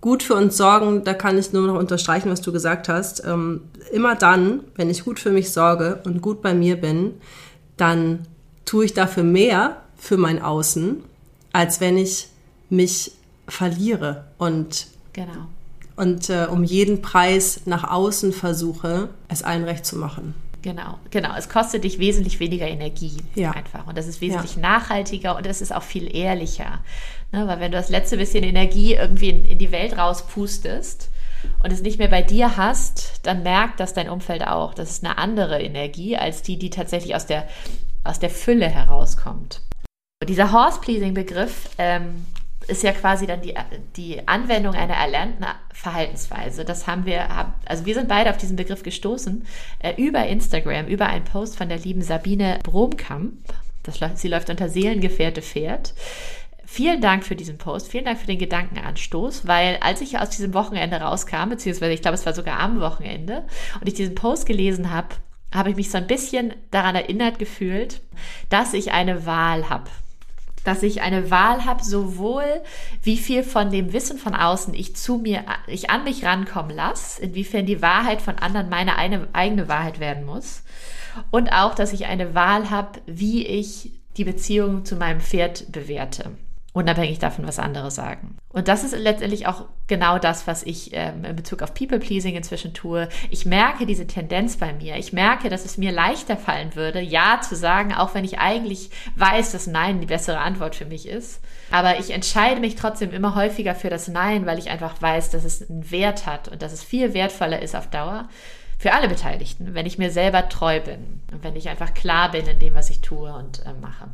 gut 0.00 0.22
für 0.22 0.34
uns 0.34 0.56
sorgen, 0.56 1.04
da 1.04 1.12
kann 1.12 1.38
ich 1.38 1.52
nur 1.52 1.66
noch 1.66 1.78
unterstreichen, 1.78 2.30
was 2.30 2.40
du 2.40 2.52
gesagt 2.52 2.88
hast. 2.88 3.24
Ähm, 3.26 3.62
immer 3.92 4.14
dann, 4.14 4.60
wenn 4.76 4.90
ich 4.90 5.04
gut 5.04 5.18
für 5.18 5.30
mich 5.30 5.50
sorge 5.50 6.00
und 6.04 6.22
gut 6.22 6.40
bei 6.40 6.54
mir 6.54 6.76
bin, 6.76 7.14
dann 7.76 8.20
tue 8.64 8.84
ich 8.84 8.94
dafür 8.94 9.24
mehr 9.24 9.82
für 9.96 10.16
mein 10.16 10.40
Außen, 10.40 11.02
als 11.52 11.80
wenn 11.80 11.98
ich 11.98 12.28
mich 12.70 13.12
verliere 13.48 14.26
und, 14.38 14.86
genau. 15.12 15.46
und 15.96 16.30
äh, 16.30 16.46
um 16.50 16.64
jeden 16.64 17.02
Preis 17.02 17.62
nach 17.64 17.90
außen 17.90 18.32
versuche, 18.32 19.08
es 19.28 19.42
allen 19.42 19.64
recht 19.64 19.86
zu 19.86 19.96
machen. 19.96 20.34
Genau, 20.62 20.98
genau. 21.10 21.34
Es 21.36 21.48
kostet 21.48 21.84
dich 21.84 21.98
wesentlich 21.98 22.40
weniger 22.40 22.66
Energie 22.66 23.16
ja. 23.34 23.52
einfach. 23.52 23.86
Und 23.86 23.96
das 23.96 24.06
ist 24.06 24.20
wesentlich 24.20 24.56
ja. 24.56 24.62
nachhaltiger 24.62 25.36
und 25.36 25.46
es 25.46 25.60
ist 25.60 25.74
auch 25.74 25.84
viel 25.84 26.14
ehrlicher. 26.14 26.80
Ne? 27.32 27.46
Weil 27.46 27.60
wenn 27.60 27.70
du 27.70 27.78
das 27.78 27.90
letzte 27.90 28.16
bisschen 28.16 28.42
Energie 28.42 28.94
irgendwie 28.94 29.30
in, 29.30 29.44
in 29.44 29.58
die 29.58 29.70
Welt 29.70 29.96
rauspustest, 29.96 31.10
und 31.62 31.72
es 31.72 31.82
nicht 31.82 31.98
mehr 31.98 32.08
bei 32.08 32.22
dir 32.22 32.56
hast, 32.56 33.20
dann 33.26 33.42
merkt 33.42 33.80
das 33.80 33.94
dein 33.94 34.08
Umfeld 34.08 34.46
auch. 34.46 34.74
Das 34.74 34.90
ist 34.90 35.04
eine 35.04 35.18
andere 35.18 35.60
Energie 35.60 36.16
als 36.16 36.42
die, 36.42 36.58
die 36.58 36.70
tatsächlich 36.70 37.14
aus 37.14 37.26
der, 37.26 37.48
aus 38.04 38.18
der 38.18 38.30
Fülle 38.30 38.68
herauskommt. 38.68 39.62
Dieser 40.26 40.52
Horse-Pleasing-Begriff 40.52 41.70
ähm, 41.78 42.26
ist 42.68 42.82
ja 42.82 42.92
quasi 42.92 43.26
dann 43.26 43.40
die, 43.40 43.54
die 43.96 44.28
Anwendung 44.28 44.74
einer 44.74 44.94
erlernten 44.94 45.46
Verhaltensweise. 45.72 46.64
Das 46.64 46.86
haben 46.86 47.06
wir, 47.06 47.26
also 47.64 47.86
wir 47.86 47.94
sind 47.94 48.08
beide 48.08 48.30
auf 48.30 48.36
diesen 48.36 48.56
Begriff 48.56 48.82
gestoßen 48.82 49.46
äh, 49.80 49.94
über 49.96 50.26
Instagram, 50.26 50.86
über 50.86 51.06
einen 51.06 51.24
Post 51.24 51.56
von 51.56 51.68
der 51.68 51.78
lieben 51.78 52.02
Sabine 52.02 52.58
Bromkamp. 52.62 53.32
Das, 53.82 53.98
sie 54.20 54.28
läuft 54.28 54.50
unter 54.50 54.68
Seelengefährte 54.68 55.40
Pferd. 55.40 55.94
Vielen 56.66 57.00
Dank 57.00 57.24
für 57.24 57.34
diesen 57.34 57.56
Post, 57.56 57.90
vielen 57.90 58.04
Dank 58.04 58.18
für 58.18 58.26
den 58.26 58.38
Gedankenanstoß, 58.38 59.46
weil 59.46 59.78
als 59.80 60.02
ich 60.02 60.18
aus 60.18 60.28
diesem 60.28 60.52
Wochenende 60.52 61.00
rauskam, 61.00 61.48
beziehungsweise 61.48 61.94
ich 61.94 62.02
glaube, 62.02 62.16
es 62.16 62.26
war 62.26 62.34
sogar 62.34 62.60
am 62.60 62.80
Wochenende, 62.80 63.44
und 63.80 63.88
ich 63.88 63.94
diesen 63.94 64.14
Post 64.14 64.44
gelesen 64.44 64.90
habe, 64.90 65.08
habe 65.54 65.70
ich 65.70 65.76
mich 65.76 65.90
so 65.90 65.96
ein 65.96 66.06
bisschen 66.06 66.52
daran 66.70 66.94
erinnert 66.94 67.38
gefühlt, 67.38 68.02
dass 68.50 68.74
ich 68.74 68.92
eine 68.92 69.24
Wahl 69.24 69.70
habe 69.70 69.88
dass 70.64 70.82
ich 70.82 71.02
eine 71.02 71.30
Wahl 71.30 71.64
habe, 71.64 71.82
sowohl 71.82 72.44
wie 73.02 73.16
viel 73.16 73.42
von 73.42 73.70
dem 73.70 73.92
Wissen 73.92 74.18
von 74.18 74.34
außen 74.34 74.74
ich 74.74 74.96
zu 74.96 75.18
mir, 75.18 75.44
ich 75.66 75.90
an 75.90 76.04
mich 76.04 76.24
rankommen 76.24 76.74
lasse, 76.74 77.22
inwiefern 77.22 77.66
die 77.66 77.82
Wahrheit 77.82 78.22
von 78.22 78.38
anderen 78.38 78.68
meine 78.68 78.96
eine, 78.96 79.28
eigene 79.32 79.68
Wahrheit 79.68 80.00
werden 80.00 80.24
muss. 80.24 80.62
Und 81.30 81.52
auch, 81.52 81.74
dass 81.74 81.92
ich 81.92 82.06
eine 82.06 82.34
Wahl 82.34 82.70
habe, 82.70 83.00
wie 83.06 83.46
ich 83.46 83.92
die 84.16 84.24
Beziehung 84.24 84.84
zu 84.84 84.96
meinem 84.96 85.20
Pferd 85.20 85.70
bewerte 85.72 86.30
unabhängig 86.78 87.18
davon, 87.18 87.44
was 87.44 87.58
andere 87.58 87.90
sagen. 87.90 88.36
Und 88.50 88.68
das 88.68 88.84
ist 88.84 88.96
letztendlich 88.96 89.48
auch 89.48 89.64
genau 89.88 90.20
das, 90.20 90.46
was 90.46 90.62
ich 90.62 90.90
ähm, 90.92 91.24
in 91.24 91.34
Bezug 91.34 91.60
auf 91.60 91.74
People-Pleasing 91.74 92.36
inzwischen 92.36 92.72
tue. 92.72 93.08
Ich 93.30 93.44
merke 93.44 93.84
diese 93.84 94.06
Tendenz 94.06 94.56
bei 94.58 94.72
mir. 94.72 94.96
Ich 94.96 95.12
merke, 95.12 95.48
dass 95.48 95.64
es 95.64 95.76
mir 95.76 95.90
leichter 95.90 96.36
fallen 96.36 96.76
würde, 96.76 97.00
Ja 97.00 97.40
zu 97.40 97.56
sagen, 97.56 97.92
auch 97.92 98.14
wenn 98.14 98.24
ich 98.24 98.38
eigentlich 98.38 98.90
weiß, 99.16 99.50
dass 99.50 99.66
Nein 99.66 100.00
die 100.00 100.06
bessere 100.06 100.38
Antwort 100.38 100.76
für 100.76 100.86
mich 100.86 101.08
ist. 101.08 101.40
Aber 101.72 101.98
ich 101.98 102.10
entscheide 102.10 102.60
mich 102.60 102.76
trotzdem 102.76 103.10
immer 103.10 103.34
häufiger 103.34 103.74
für 103.74 103.90
das 103.90 104.06
Nein, 104.06 104.46
weil 104.46 104.60
ich 104.60 104.70
einfach 104.70 105.02
weiß, 105.02 105.30
dass 105.30 105.44
es 105.44 105.68
einen 105.68 105.90
Wert 105.90 106.26
hat 106.26 106.46
und 106.46 106.62
dass 106.62 106.72
es 106.72 106.84
viel 106.84 107.12
wertvoller 107.12 107.60
ist 107.60 107.74
auf 107.74 107.90
Dauer 107.90 108.28
für 108.78 108.92
alle 108.92 109.08
Beteiligten, 109.08 109.74
wenn 109.74 109.86
ich 109.86 109.98
mir 109.98 110.12
selber 110.12 110.48
treu 110.48 110.80
bin 110.80 111.22
und 111.32 111.42
wenn 111.42 111.56
ich 111.56 111.68
einfach 111.68 111.92
klar 111.92 112.30
bin 112.30 112.46
in 112.46 112.60
dem, 112.60 112.74
was 112.74 112.90
ich 112.90 113.00
tue 113.00 113.34
und 113.34 113.66
äh, 113.66 113.72
mache. 113.80 114.08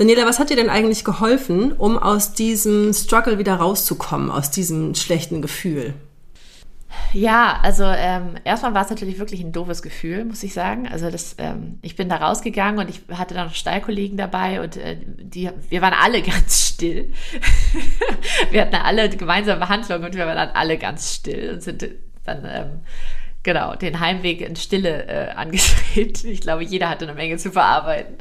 Daniela, 0.00 0.24
was 0.24 0.38
hat 0.38 0.48
dir 0.48 0.56
denn 0.56 0.70
eigentlich 0.70 1.04
geholfen, 1.04 1.72
um 1.72 1.98
aus 1.98 2.32
diesem 2.32 2.94
Struggle 2.94 3.36
wieder 3.36 3.56
rauszukommen, 3.56 4.30
aus 4.30 4.50
diesem 4.50 4.94
schlechten 4.94 5.42
Gefühl? 5.42 5.92
Ja, 7.12 7.58
also 7.62 7.84
ähm, 7.84 8.36
erstmal 8.44 8.72
war 8.72 8.82
es 8.82 8.88
natürlich 8.88 9.18
wirklich 9.18 9.42
ein 9.42 9.52
doofes 9.52 9.82
Gefühl, 9.82 10.24
muss 10.24 10.42
ich 10.42 10.54
sagen. 10.54 10.88
Also 10.88 11.10
das, 11.10 11.34
ähm, 11.36 11.80
ich 11.82 11.96
bin 11.96 12.08
da 12.08 12.16
rausgegangen 12.16 12.80
und 12.80 12.88
ich 12.88 13.02
hatte 13.14 13.34
da 13.34 13.44
noch 13.44 13.52
Stallkollegen 13.52 14.16
dabei 14.16 14.62
und 14.62 14.78
äh, 14.78 14.96
die, 15.04 15.50
wir 15.68 15.82
waren 15.82 15.92
alle 15.92 16.22
ganz 16.22 16.68
still. 16.68 17.12
wir 18.50 18.62
hatten 18.62 18.76
alle 18.76 19.10
gemeinsame 19.10 19.60
Behandlung 19.60 20.02
und 20.02 20.14
wir 20.14 20.24
waren 20.26 20.36
dann 20.36 20.50
alle 20.54 20.78
ganz 20.78 21.16
still 21.16 21.52
und 21.52 21.62
sind 21.62 21.86
dann 22.24 22.48
ähm, 22.50 22.80
genau 23.42 23.76
den 23.76 24.00
Heimweg 24.00 24.40
in 24.40 24.56
Stille 24.56 25.06
äh, 25.08 25.30
angetreten. 25.36 26.26
Ich 26.26 26.40
glaube, 26.40 26.64
jeder 26.64 26.88
hatte 26.88 27.04
eine 27.04 27.14
Menge 27.14 27.36
zu 27.36 27.52
verarbeiten. 27.52 28.16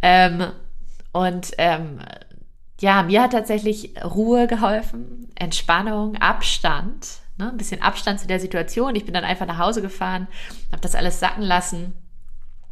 Ähm, 0.00 0.52
und 1.14 1.52
ähm, 1.58 2.00
ja, 2.80 3.04
mir 3.04 3.22
hat 3.22 3.32
tatsächlich 3.32 3.94
Ruhe 4.04 4.48
geholfen, 4.48 5.30
Entspannung, 5.36 6.16
Abstand, 6.16 7.06
ne? 7.38 7.50
ein 7.50 7.56
bisschen 7.56 7.80
Abstand 7.80 8.18
zu 8.18 8.26
der 8.26 8.40
Situation. 8.40 8.96
Ich 8.96 9.04
bin 9.04 9.14
dann 9.14 9.22
einfach 9.22 9.46
nach 9.46 9.58
Hause 9.58 9.80
gefahren, 9.80 10.26
habe 10.72 10.82
das 10.82 10.96
alles 10.96 11.20
sacken 11.20 11.44
lassen, 11.44 11.92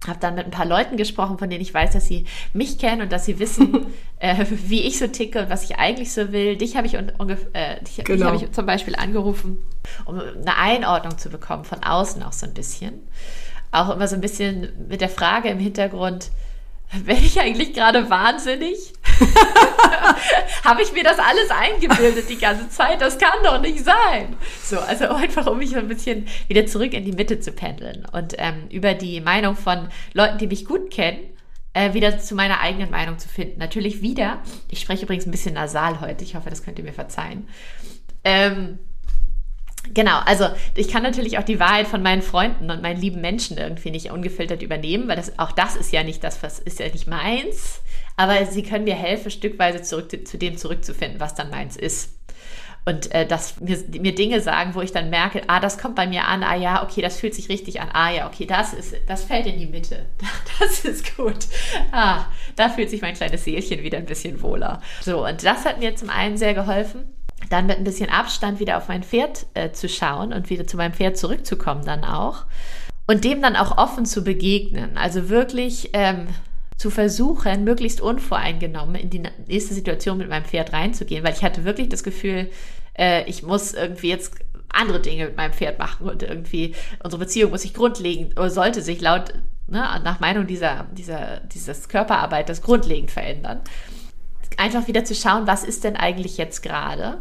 habe 0.09 0.19
dann 0.19 0.35
mit 0.35 0.45
ein 0.45 0.51
paar 0.51 0.67
Leuten 0.67 0.97
gesprochen, 0.97 1.39
von 1.39 1.49
denen 1.49 1.63
ich 1.63 1.73
weiß, 1.73 1.93
dass 1.93 2.07
sie 2.07 2.25
mich 2.53 2.79
kennen 2.79 3.03
und 3.03 3.13
dass 3.13 3.27
sie 3.27 3.39
wissen, 3.39 3.87
äh, 4.19 4.45
wie 4.51 4.83
ich 4.83 4.99
so 4.99 5.07
ticke 5.07 5.45
und 5.45 5.49
was 5.49 5.63
ich 5.63 5.79
eigentlich 5.79 6.13
so 6.13 6.33
will. 6.33 6.57
Dich 6.57 6.77
habe 6.77 6.89
ich, 6.89 6.95
äh, 6.95 7.01
dich, 7.85 8.05
genau. 8.05 8.33
dich 8.33 8.43
hab 8.43 8.43
ich 8.43 8.51
zum 8.51 8.67
Beispiel 8.67 8.97
angerufen, 8.97 9.59
um 10.05 10.19
eine 10.19 10.57
Einordnung 10.57 11.17
zu 11.17 11.31
bekommen, 11.31 11.65
von 11.65 11.85
außen 11.85 12.25
auch 12.25 12.33
so 12.33 12.45
ein 12.45 12.55
bisschen. 12.55 12.95
Auch 13.71 13.95
immer 13.95 14.09
so 14.09 14.17
ein 14.17 14.21
bisschen 14.21 14.89
mit 14.89 15.01
der 15.01 15.09
Frage 15.09 15.49
im 15.49 15.61
Hintergrund, 15.61 16.33
werde 16.93 17.25
ich 17.25 17.41
eigentlich 17.41 17.73
gerade 17.73 18.09
wahnsinnig? 18.11 18.93
Habe 20.65 20.83
ich 20.83 20.93
mir 20.93 21.05
das 21.05 21.19
alles 21.19 21.51
eingebildet 21.51 22.29
die 22.29 22.39
ganze 22.39 22.69
Zeit? 22.69 23.01
Das 23.01 23.19
kann 23.19 23.43
doch 23.45 23.61
nicht 23.61 23.85
sein. 23.85 24.37
So, 24.63 24.79
also 24.79 25.09
einfach, 25.09 25.47
um 25.47 25.59
mich 25.59 25.71
so 25.71 25.77
ein 25.77 25.89
bisschen 25.89 26.27
wieder 26.49 26.67
zurück 26.67 26.93
in 26.93 27.05
die 27.05 27.13
Mitte 27.13 27.41
zu 27.41 27.53
pendeln 27.53 28.07
und 28.13 28.35
ähm, 28.39 28.69
über 28.71 28.95
die 28.95 29.21
Meinung 29.21 29.57
von 29.57 29.89
Leuten, 30.13 30.39
die 30.39 30.47
mich 30.47 30.65
gut 30.67 30.91
kennen, 30.91 31.21
äh, 31.73 31.95
wieder 31.95 32.19
zu 32.19 32.35
meiner 32.35 32.61
eigenen 32.61 32.91
Meinung 32.91 33.19
zu 33.19 33.29
finden. 33.29 33.59
Natürlich 33.59 34.03
wieder, 34.03 34.43
ich 34.71 34.81
spreche 34.81 35.05
übrigens 35.05 35.27
ein 35.27 35.31
bisschen 35.31 35.55
nasal 35.55 36.01
heute, 36.01 36.25
ich 36.25 36.35
hoffe, 36.35 36.51
das 36.51 36.63
könnt 36.63 36.79
ihr 36.79 36.85
mir 36.85 36.93
verzeihen. 36.93 37.49
Ähm, 38.25 38.79
Genau, 39.95 40.21
also 40.25 40.47
ich 40.75 40.89
kann 40.89 41.03
natürlich 41.03 41.39
auch 41.39 41.43
die 41.43 41.59
Wahrheit 41.61 41.87
von 41.87 42.03
meinen 42.03 42.23
Freunden 42.23 42.71
und 42.71 42.83
meinen 42.83 43.01
lieben 43.01 43.21
Menschen 43.21 43.59
irgendwie 43.59 43.91
nicht 43.91 44.11
ungefiltert 44.11 44.63
übernehmen, 44.63 45.09
weil 45.09 45.17
das, 45.17 45.39
auch 45.39 45.53
das 45.53 45.77
ist 45.77 45.93
ja 45.93 46.03
nicht 46.03 46.23
das, 46.23 46.43
was 46.43 46.59
ist 46.61 46.79
ja 46.79 46.89
nicht 46.89 47.07
meins. 47.07 47.83
Aber 48.17 48.47
sie 48.47 48.63
können 48.63 48.85
mir 48.85 48.95
helfen, 48.95 49.31
stückweise 49.31 49.83
zurück 49.83 50.11
zu 50.27 50.39
dem 50.39 50.57
zurückzufinden, 50.57 51.21
was 51.21 51.35
dann 51.35 51.51
meins 51.51 51.77
ist. 51.77 52.11
Und 52.85 53.15
äh, 53.15 53.27
dass 53.27 53.61
mir, 53.61 53.79
mir 54.01 54.15
Dinge 54.15 54.41
sagen, 54.41 54.75
wo 54.75 54.81
ich 54.81 54.91
dann 54.91 55.09
merke, 55.09 55.43
ah, 55.47 55.61
das 55.61 55.79
kommt 55.79 55.95
bei 55.95 56.07
mir 56.07 56.27
an, 56.27 56.43
ah 56.43 56.57
ja, 56.57 56.83
okay, 56.83 57.01
das 57.01 57.17
fühlt 57.17 57.35
sich 57.35 57.49
richtig 57.49 57.81
an, 57.81 57.89
ah 57.93 58.11
ja, 58.11 58.27
okay, 58.27 58.45
das 58.45 58.75
ist, 58.75 58.95
das 59.07 59.23
fällt 59.23 59.47
in 59.47 59.59
die 59.59 59.67
Mitte. 59.67 60.07
Das 60.59 60.85
ist 60.85 61.17
gut. 61.17 61.47
Ah, 61.91 62.27
da 62.57 62.69
fühlt 62.69 62.91
sich 62.91 63.03
mein 63.03 63.15
kleines 63.15 63.45
Seelchen 63.45 63.83
wieder 63.83 63.99
ein 63.99 64.07
bisschen 64.07 64.43
wohler. 64.43 64.81
So, 65.01 65.27
und 65.27 65.43
das 65.45 65.65
hat 65.65 65.81
mir 65.81 65.97
zum 65.97 66.09
einen 66.09 66.37
sehr 66.37 66.55
geholfen 66.55 67.05
dann 67.51 67.67
mit 67.67 67.79
ein 67.79 67.85
bisschen 67.85 68.11
Abstand 68.11 68.61
wieder 68.61 68.77
auf 68.77 68.89
mein 68.89 69.03
Pferd 69.03 69.47
äh, 69.55 69.73
zu 69.73 69.89
schauen 69.89 70.33
und 70.33 70.51
wieder 70.51 70.67
zu 70.67 70.77
meinem 70.77 70.93
Pferd 70.93 71.17
zurückzukommen 71.17 71.85
dann 71.85 72.05
auch. 72.05 72.45
Und 73.07 73.25
dem 73.25 73.43
dann 73.43 73.57
auch 73.57 73.79
offen 73.79 74.07
zu 74.07 74.23
begegnen. 74.23 74.97
Also 74.97 75.29
wirklich 75.29 75.91
ähm, 75.93 76.29
zu 76.77 76.91
versuchen, 76.91 77.65
möglichst 77.65 78.01
unvoreingenommen 78.01 78.95
in 78.95 79.11
die 79.11 79.23
nächste 79.47 79.75
Situation 79.75 80.19
mit 80.19 80.29
meinem 80.29 80.45
Pferd 80.45 80.73
reinzugehen, 80.73 81.25
weil 81.25 81.35
ich 81.35 81.45
hatte 81.45 81.65
wirklich 81.65 81.89
das 81.89 82.03
Gefühl, 82.03 82.51
äh, 82.99 83.25
ich 83.29 83.43
muss 83.43 83.75
irgendwie 83.75 84.09
jetzt 84.09 84.35
andere 84.69 85.01
Dinge 85.01 85.27
mit 85.27 85.37
meinem 85.37 85.53
Pferd 85.53 85.79
machen 85.79 86.09
und 86.09 86.23
irgendwie 86.23 86.75
unsere 87.03 87.21
Beziehung 87.21 87.51
muss 87.51 87.63
sich 87.63 87.75
grundlegend 87.75 88.39
oder 88.39 88.51
sollte 88.51 88.83
sich 88.83 89.01
laut 89.01 89.35
ne, 89.69 90.01
nach 90.03 90.19
Meinung 90.21 90.47
dieser 90.47 90.87
dieser 90.93 91.41
dieses 91.41 91.89
Körperarbeit 91.89 92.49
das 92.49 92.63
grundlegend 92.63 93.11
verändern 93.11 93.61
einfach 94.59 94.87
wieder 94.89 95.05
zu 95.05 95.15
schauen, 95.15 95.47
was 95.47 95.65
ist 95.65 95.85
denn 95.85 95.97
eigentlich 95.97 96.37
jetzt 96.37 96.63
gerade? 96.63 97.21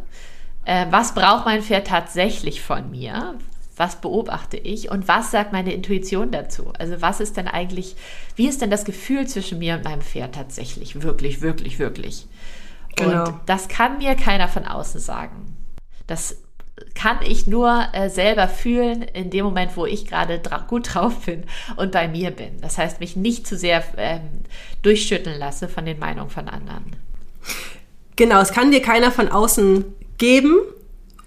Äh, 0.65 0.87
was 0.89 1.13
braucht 1.13 1.45
mein 1.45 1.61
Pferd 1.61 1.87
tatsächlich 1.87 2.61
von 2.61 2.91
mir? 2.91 3.35
Was 3.77 3.95
beobachte 3.95 4.57
ich 4.57 4.91
und 4.91 5.07
was 5.07 5.31
sagt 5.31 5.53
meine 5.53 5.73
Intuition 5.73 6.31
dazu? 6.31 6.71
Also 6.77 7.01
was 7.01 7.19
ist 7.19 7.37
denn 7.37 7.47
eigentlich, 7.47 7.95
wie 8.35 8.47
ist 8.47 8.61
denn 8.61 8.69
das 8.69 8.85
Gefühl 8.85 9.27
zwischen 9.27 9.59
mir 9.59 9.75
und 9.75 9.83
meinem 9.83 10.01
Pferd 10.01 10.35
tatsächlich? 10.35 11.01
Wirklich, 11.01 11.41
wirklich, 11.41 11.79
wirklich. 11.79 12.27
Genau. 12.95 13.25
Und 13.25 13.39
das 13.45 13.69
kann 13.69 13.97
mir 13.97 14.15
keiner 14.15 14.47
von 14.47 14.65
außen 14.65 14.99
sagen. 14.99 15.57
Das 16.05 16.37
kann 16.93 17.19
ich 17.23 17.47
nur 17.47 17.87
äh, 17.93 18.09
selber 18.09 18.47
fühlen 18.47 19.01
in 19.01 19.29
dem 19.29 19.45
Moment, 19.45 19.77
wo 19.77 19.85
ich 19.85 20.05
gerade 20.05 20.39
dra 20.39 20.59
gut 20.59 20.93
drauf 20.93 21.25
bin 21.25 21.45
und 21.75 21.91
bei 21.91 22.07
mir 22.07 22.31
bin. 22.31 22.59
Das 22.61 22.77
heißt, 22.77 22.99
mich 22.99 23.15
nicht 23.15 23.47
zu 23.47 23.57
sehr 23.57 23.83
ähm, 23.97 24.21
durchschütteln 24.81 25.39
lasse 25.39 25.67
von 25.67 25.85
den 25.85 25.99
Meinungen 25.99 26.29
von 26.29 26.49
anderen. 26.49 26.95
Genau, 28.15 28.41
es 28.41 28.51
kann 28.51 28.71
dir 28.71 28.81
keiner 28.81 29.11
von 29.11 29.29
außen 29.29 29.85
geben. 30.17 30.59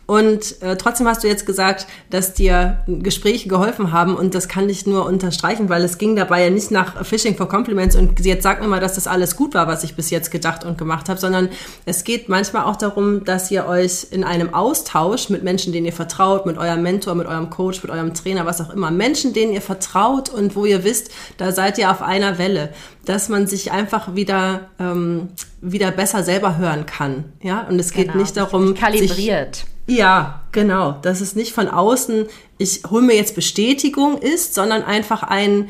Und 0.06 0.60
äh, 0.62 0.76
trotzdem 0.76 1.08
hast 1.08 1.24
du 1.24 1.28
jetzt 1.28 1.46
gesagt, 1.46 1.86
dass 2.10 2.34
dir 2.34 2.84
Gespräche 2.86 3.48
geholfen 3.48 3.92
haben 3.92 4.16
und 4.16 4.34
das 4.34 4.48
kann 4.48 4.68
ich 4.68 4.86
nur 4.86 5.06
unterstreichen, 5.06 5.68
weil 5.68 5.82
es 5.82 5.96
ging 5.96 6.14
dabei 6.14 6.44
ja 6.44 6.50
nicht 6.50 6.70
nach 6.70 7.04
Fishing 7.06 7.36
for 7.36 7.48
Compliments 7.48 7.96
und 7.96 8.20
jetzt 8.20 8.42
sag 8.42 8.60
mir 8.60 8.68
mal, 8.68 8.80
dass 8.80 8.94
das 8.94 9.06
alles 9.06 9.36
gut 9.36 9.54
war, 9.54 9.66
was 9.66 9.82
ich 9.82 9.96
bis 9.96 10.10
jetzt 10.10 10.30
gedacht 10.30 10.64
und 10.64 10.76
gemacht 10.76 11.08
habe, 11.08 11.18
sondern 11.18 11.48
es 11.86 12.04
geht 12.04 12.28
manchmal 12.28 12.64
auch 12.64 12.76
darum, 12.76 13.24
dass 13.24 13.50
ihr 13.50 13.66
euch 13.66 14.08
in 14.10 14.24
einem 14.24 14.52
Austausch 14.52 15.30
mit 15.30 15.42
Menschen, 15.42 15.72
denen 15.72 15.86
ihr 15.86 15.92
vertraut, 15.92 16.44
mit 16.44 16.58
eurem 16.58 16.82
Mentor, 16.82 17.14
mit 17.14 17.26
eurem 17.26 17.48
Coach, 17.48 17.82
mit 17.82 17.90
eurem 17.90 18.12
Trainer, 18.12 18.44
was 18.44 18.60
auch 18.60 18.70
immer, 18.70 18.90
Menschen, 18.90 19.32
denen 19.32 19.52
ihr 19.52 19.62
vertraut 19.62 20.28
und 20.28 20.54
wo 20.54 20.66
ihr 20.66 20.84
wisst, 20.84 21.10
da 21.38 21.52
seid 21.52 21.78
ihr 21.78 21.90
auf 21.90 22.02
einer 22.02 22.38
Welle, 22.38 22.70
dass 23.06 23.30
man 23.30 23.46
sich 23.46 23.72
einfach 23.72 24.14
wieder 24.14 24.68
ähm, 24.78 25.28
wieder 25.62 25.90
besser 25.90 26.22
selber 26.22 26.58
hören 26.58 26.84
kann, 26.84 27.24
ja 27.42 27.62
und 27.62 27.78
es 27.78 27.92
geht 27.92 28.08
genau, 28.08 28.18
nicht 28.18 28.36
darum, 28.36 28.74
kalibriert. 28.74 29.56
Sich, 29.56 29.73
ja, 29.86 30.42
genau. 30.52 30.92
Dass 31.02 31.20
es 31.20 31.36
nicht 31.36 31.52
von 31.52 31.68
außen, 31.68 32.26
ich 32.58 32.82
hole 32.90 33.02
mir 33.02 33.16
jetzt 33.16 33.34
Bestätigung 33.34 34.18
ist, 34.18 34.54
sondern 34.54 34.82
einfach 34.82 35.22
ein, 35.22 35.68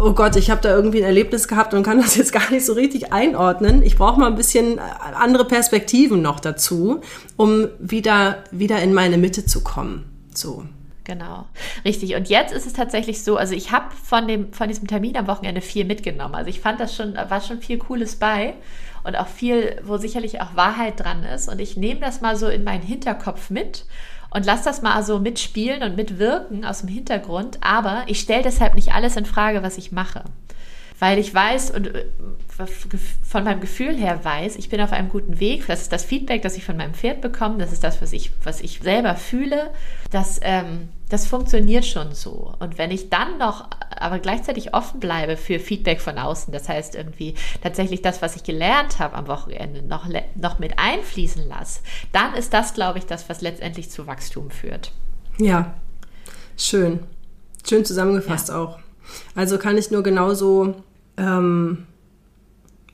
oh 0.00 0.12
Gott, 0.12 0.36
ich 0.36 0.50
habe 0.50 0.60
da 0.62 0.74
irgendwie 0.74 0.98
ein 0.98 1.04
Erlebnis 1.04 1.48
gehabt 1.48 1.74
und 1.74 1.82
kann 1.82 2.00
das 2.00 2.16
jetzt 2.16 2.32
gar 2.34 2.50
nicht 2.50 2.64
so 2.64 2.72
richtig 2.72 3.12
einordnen. 3.12 3.82
Ich 3.82 3.96
brauche 3.96 4.18
mal 4.18 4.28
ein 4.28 4.36
bisschen 4.36 4.78
andere 4.78 5.44
Perspektiven 5.44 6.22
noch 6.22 6.40
dazu, 6.40 7.00
um 7.36 7.68
wieder, 7.78 8.44
wieder 8.50 8.80
in 8.80 8.94
meine 8.94 9.18
Mitte 9.18 9.44
zu 9.44 9.62
kommen. 9.62 10.04
So. 10.34 10.64
Genau, 11.04 11.46
richtig. 11.86 12.16
Und 12.16 12.28
jetzt 12.28 12.52
ist 12.52 12.66
es 12.66 12.74
tatsächlich 12.74 13.24
so, 13.24 13.38
also 13.38 13.54
ich 13.54 13.72
habe 13.72 13.86
von 14.04 14.48
von 14.52 14.68
diesem 14.68 14.86
Termin 14.86 15.16
am 15.16 15.26
Wochenende 15.26 15.62
viel 15.62 15.86
mitgenommen. 15.86 16.34
Also 16.34 16.50
ich 16.50 16.60
fand 16.60 16.80
das 16.80 16.94
schon, 16.94 17.14
war 17.14 17.40
schon 17.40 17.62
viel 17.62 17.78
Cooles 17.78 18.16
bei 18.16 18.52
und 19.08 19.16
auch 19.16 19.26
viel, 19.26 19.80
wo 19.82 19.96
sicherlich 19.96 20.40
auch 20.42 20.54
Wahrheit 20.54 21.00
dran 21.00 21.24
ist. 21.24 21.48
Und 21.48 21.60
ich 21.60 21.76
nehme 21.76 22.00
das 22.00 22.20
mal 22.20 22.36
so 22.36 22.46
in 22.46 22.62
meinen 22.62 22.82
Hinterkopf 22.82 23.48
mit 23.48 23.86
und 24.30 24.44
lasse 24.44 24.64
das 24.64 24.82
mal 24.82 25.02
so 25.02 25.18
mitspielen 25.18 25.82
und 25.82 25.96
mitwirken 25.96 26.64
aus 26.66 26.80
dem 26.80 26.90
Hintergrund. 26.90 27.58
Aber 27.62 28.04
ich 28.06 28.20
stelle 28.20 28.42
deshalb 28.42 28.74
nicht 28.74 28.92
alles 28.92 29.16
in 29.16 29.24
Frage, 29.24 29.62
was 29.62 29.78
ich 29.78 29.92
mache. 29.92 30.24
Weil 30.98 31.18
ich 31.18 31.32
weiß 31.32 31.70
und 31.70 31.94
äh, 31.94 32.06
von 33.22 33.44
meinem 33.44 33.60
Gefühl 33.60 33.96
her 33.96 34.24
weiß, 34.24 34.56
ich 34.56 34.68
bin 34.68 34.80
auf 34.80 34.92
einem 34.92 35.08
guten 35.08 35.38
Weg. 35.38 35.66
Das 35.68 35.82
ist 35.82 35.92
das 35.92 36.04
Feedback, 36.04 36.42
das 36.42 36.56
ich 36.56 36.64
von 36.64 36.76
meinem 36.76 36.94
Pferd 36.94 37.20
bekomme. 37.20 37.58
Das 37.58 37.72
ist 37.72 37.84
das, 37.84 38.02
was 38.02 38.12
ich, 38.12 38.32
was 38.42 38.60
ich 38.60 38.80
selber 38.80 39.14
fühle. 39.14 39.70
Das, 40.10 40.40
ähm, 40.42 40.88
das 41.08 41.26
funktioniert 41.26 41.86
schon 41.86 42.14
so. 42.14 42.54
Und 42.58 42.76
wenn 42.76 42.90
ich 42.90 43.10
dann 43.10 43.38
noch, 43.38 43.68
aber 43.96 44.18
gleichzeitig 44.18 44.74
offen 44.74 44.98
bleibe 44.98 45.36
für 45.36 45.60
Feedback 45.60 46.00
von 46.00 46.18
außen, 46.18 46.52
das 46.52 46.68
heißt 46.68 46.96
irgendwie 46.96 47.34
tatsächlich 47.62 48.02
das, 48.02 48.22
was 48.22 48.34
ich 48.34 48.42
gelernt 48.42 48.98
habe 48.98 49.14
am 49.14 49.28
Wochenende, 49.28 49.82
noch, 49.82 50.08
noch 50.34 50.58
mit 50.58 50.78
einfließen 50.78 51.46
lasse, 51.48 51.80
dann 52.12 52.34
ist 52.34 52.52
das, 52.52 52.74
glaube 52.74 52.98
ich, 52.98 53.06
das, 53.06 53.28
was 53.28 53.40
letztendlich 53.40 53.90
zu 53.90 54.06
Wachstum 54.08 54.50
führt. 54.50 54.92
Ja, 55.38 55.74
schön. 56.56 57.00
Schön 57.68 57.84
zusammengefasst 57.84 58.48
ja. 58.48 58.60
auch. 58.60 58.78
Also 59.34 59.58
kann 59.58 59.78
ich 59.78 59.90
nur 59.90 60.02
genauso 60.02 60.74
ähm, 61.18 61.86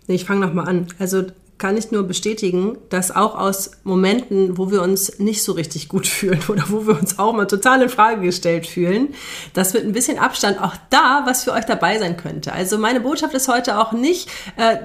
Nee, 0.06 0.16
ich 0.16 0.24
fange 0.24 0.46
nochmal 0.46 0.68
an. 0.68 0.86
Also 0.98 1.24
kann 1.56 1.76
ich 1.76 1.92
nur 1.92 2.02
bestätigen, 2.02 2.76
dass 2.90 3.14
auch 3.14 3.38
aus 3.38 3.70
Momenten, 3.84 4.58
wo 4.58 4.70
wir 4.70 4.82
uns 4.82 5.18
nicht 5.18 5.42
so 5.42 5.52
richtig 5.52 5.88
gut 5.88 6.06
fühlen 6.08 6.40
oder 6.48 6.64
wo 6.68 6.86
wir 6.86 6.98
uns 6.98 7.18
auch 7.18 7.32
mal 7.32 7.46
total 7.46 7.82
in 7.82 7.88
Frage 7.88 8.22
gestellt 8.22 8.66
fühlen, 8.66 9.14
dass 9.54 9.72
mit 9.72 9.84
ein 9.84 9.92
bisschen 9.92 10.18
Abstand 10.18 10.60
auch 10.60 10.74
da 10.90 11.22
was 11.26 11.44
für 11.44 11.52
euch 11.52 11.64
dabei 11.64 11.98
sein 11.98 12.16
könnte. 12.16 12.52
Also 12.52 12.76
meine 12.76 13.00
Botschaft 13.00 13.34
ist 13.34 13.48
heute 13.48 13.78
auch 13.78 13.92
nicht, 13.92 14.28
äh, 14.56 14.76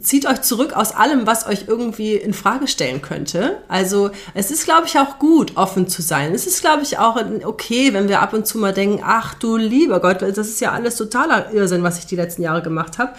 zieht 0.00 0.26
euch 0.26 0.42
zurück 0.42 0.74
aus 0.74 0.94
allem, 0.94 1.26
was 1.26 1.46
euch 1.46 1.64
irgendwie 1.66 2.14
in 2.14 2.34
Frage 2.34 2.68
stellen 2.68 3.00
könnte. 3.00 3.58
Also 3.68 4.10
es 4.34 4.50
ist, 4.50 4.64
glaube 4.64 4.86
ich, 4.86 4.98
auch 4.98 5.18
gut, 5.18 5.56
offen 5.56 5.88
zu 5.88 6.02
sein. 6.02 6.34
Es 6.34 6.46
ist, 6.46 6.60
glaube 6.60 6.82
ich, 6.82 6.98
auch 6.98 7.16
okay, 7.44 7.94
wenn 7.94 8.08
wir 8.08 8.20
ab 8.20 8.34
und 8.34 8.46
zu 8.46 8.58
mal 8.58 8.74
denken, 8.74 9.02
ach 9.04 9.34
du 9.34 9.56
lieber 9.56 10.00
Gott, 10.00 10.20
das 10.22 10.38
ist 10.38 10.60
ja 10.60 10.72
alles 10.72 10.96
totaler 10.96 11.52
Irrsinn, 11.52 11.82
was 11.82 11.98
ich 11.98 12.06
die 12.06 12.16
letzten 12.16 12.42
Jahre 12.42 12.62
gemacht 12.62 12.98
habe 12.98 13.12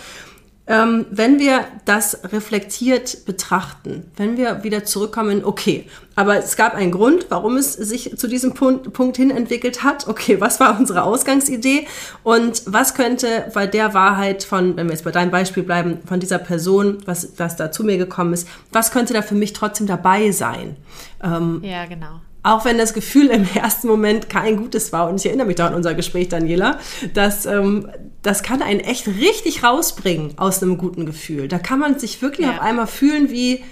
ähm, 0.69 1.07
wenn 1.09 1.39
wir 1.39 1.65
das 1.85 2.31
reflektiert 2.31 3.25
betrachten, 3.25 4.09
wenn 4.15 4.37
wir 4.37 4.63
wieder 4.63 4.85
zurückkommen, 4.85 5.43
okay, 5.43 5.85
aber 6.15 6.37
es 6.37 6.55
gab 6.55 6.75
einen 6.75 6.91
Grund, 6.91 7.25
warum 7.29 7.57
es 7.57 7.73
sich 7.73 8.15
zu 8.17 8.27
diesem 8.27 8.53
Punkt, 8.53 8.93
Punkt 8.93 9.17
hin 9.17 9.31
entwickelt 9.31 9.83
hat. 9.83 10.07
Okay, 10.07 10.39
was 10.39 10.59
war 10.59 10.79
unsere 10.79 11.03
Ausgangsidee 11.03 11.87
und 12.21 12.61
was 12.67 12.93
könnte 12.93 13.49
bei 13.53 13.65
der 13.65 13.95
Wahrheit 13.95 14.43
von, 14.43 14.77
wenn 14.77 14.87
wir 14.87 14.93
jetzt 14.93 15.05
bei 15.05 15.11
deinem 15.11 15.31
Beispiel 15.31 15.63
bleiben, 15.63 15.99
von 16.05 16.19
dieser 16.19 16.37
Person, 16.37 16.99
was, 17.05 17.33
was 17.37 17.55
da 17.55 17.71
zu 17.71 17.83
mir 17.83 17.97
gekommen 17.97 18.33
ist, 18.33 18.47
was 18.71 18.91
könnte 18.91 19.13
da 19.13 19.23
für 19.23 19.35
mich 19.35 19.53
trotzdem 19.53 19.87
dabei 19.87 20.31
sein? 20.31 20.75
Ähm, 21.23 21.61
ja, 21.63 21.85
genau 21.85 22.21
auch 22.43 22.65
wenn 22.65 22.77
das 22.77 22.93
Gefühl 22.93 23.27
im 23.27 23.47
ersten 23.55 23.87
Moment 23.87 24.29
kein 24.29 24.57
gutes 24.57 24.91
war, 24.91 25.09
und 25.09 25.17
ich 25.17 25.25
erinnere 25.25 25.47
mich 25.47 25.55
da 25.55 25.67
an 25.67 25.73
unser 25.73 25.93
Gespräch, 25.93 26.29
Daniela, 26.29 26.79
dass 27.13 27.45
ähm, 27.45 27.89
das 28.21 28.43
kann 28.43 28.61
einen 28.61 28.79
echt 28.79 29.07
richtig 29.07 29.63
rausbringen 29.63 30.37
aus 30.37 30.61
einem 30.61 30.77
guten 30.77 31.05
Gefühl. 31.05 31.47
Da 31.47 31.59
kann 31.59 31.79
man 31.79 31.99
sich 31.99 32.21
wirklich 32.21 32.47
ja. 32.47 32.53
auf 32.53 32.61
einmal 32.61 32.87
fühlen 32.87 33.29
wie, 33.29 33.63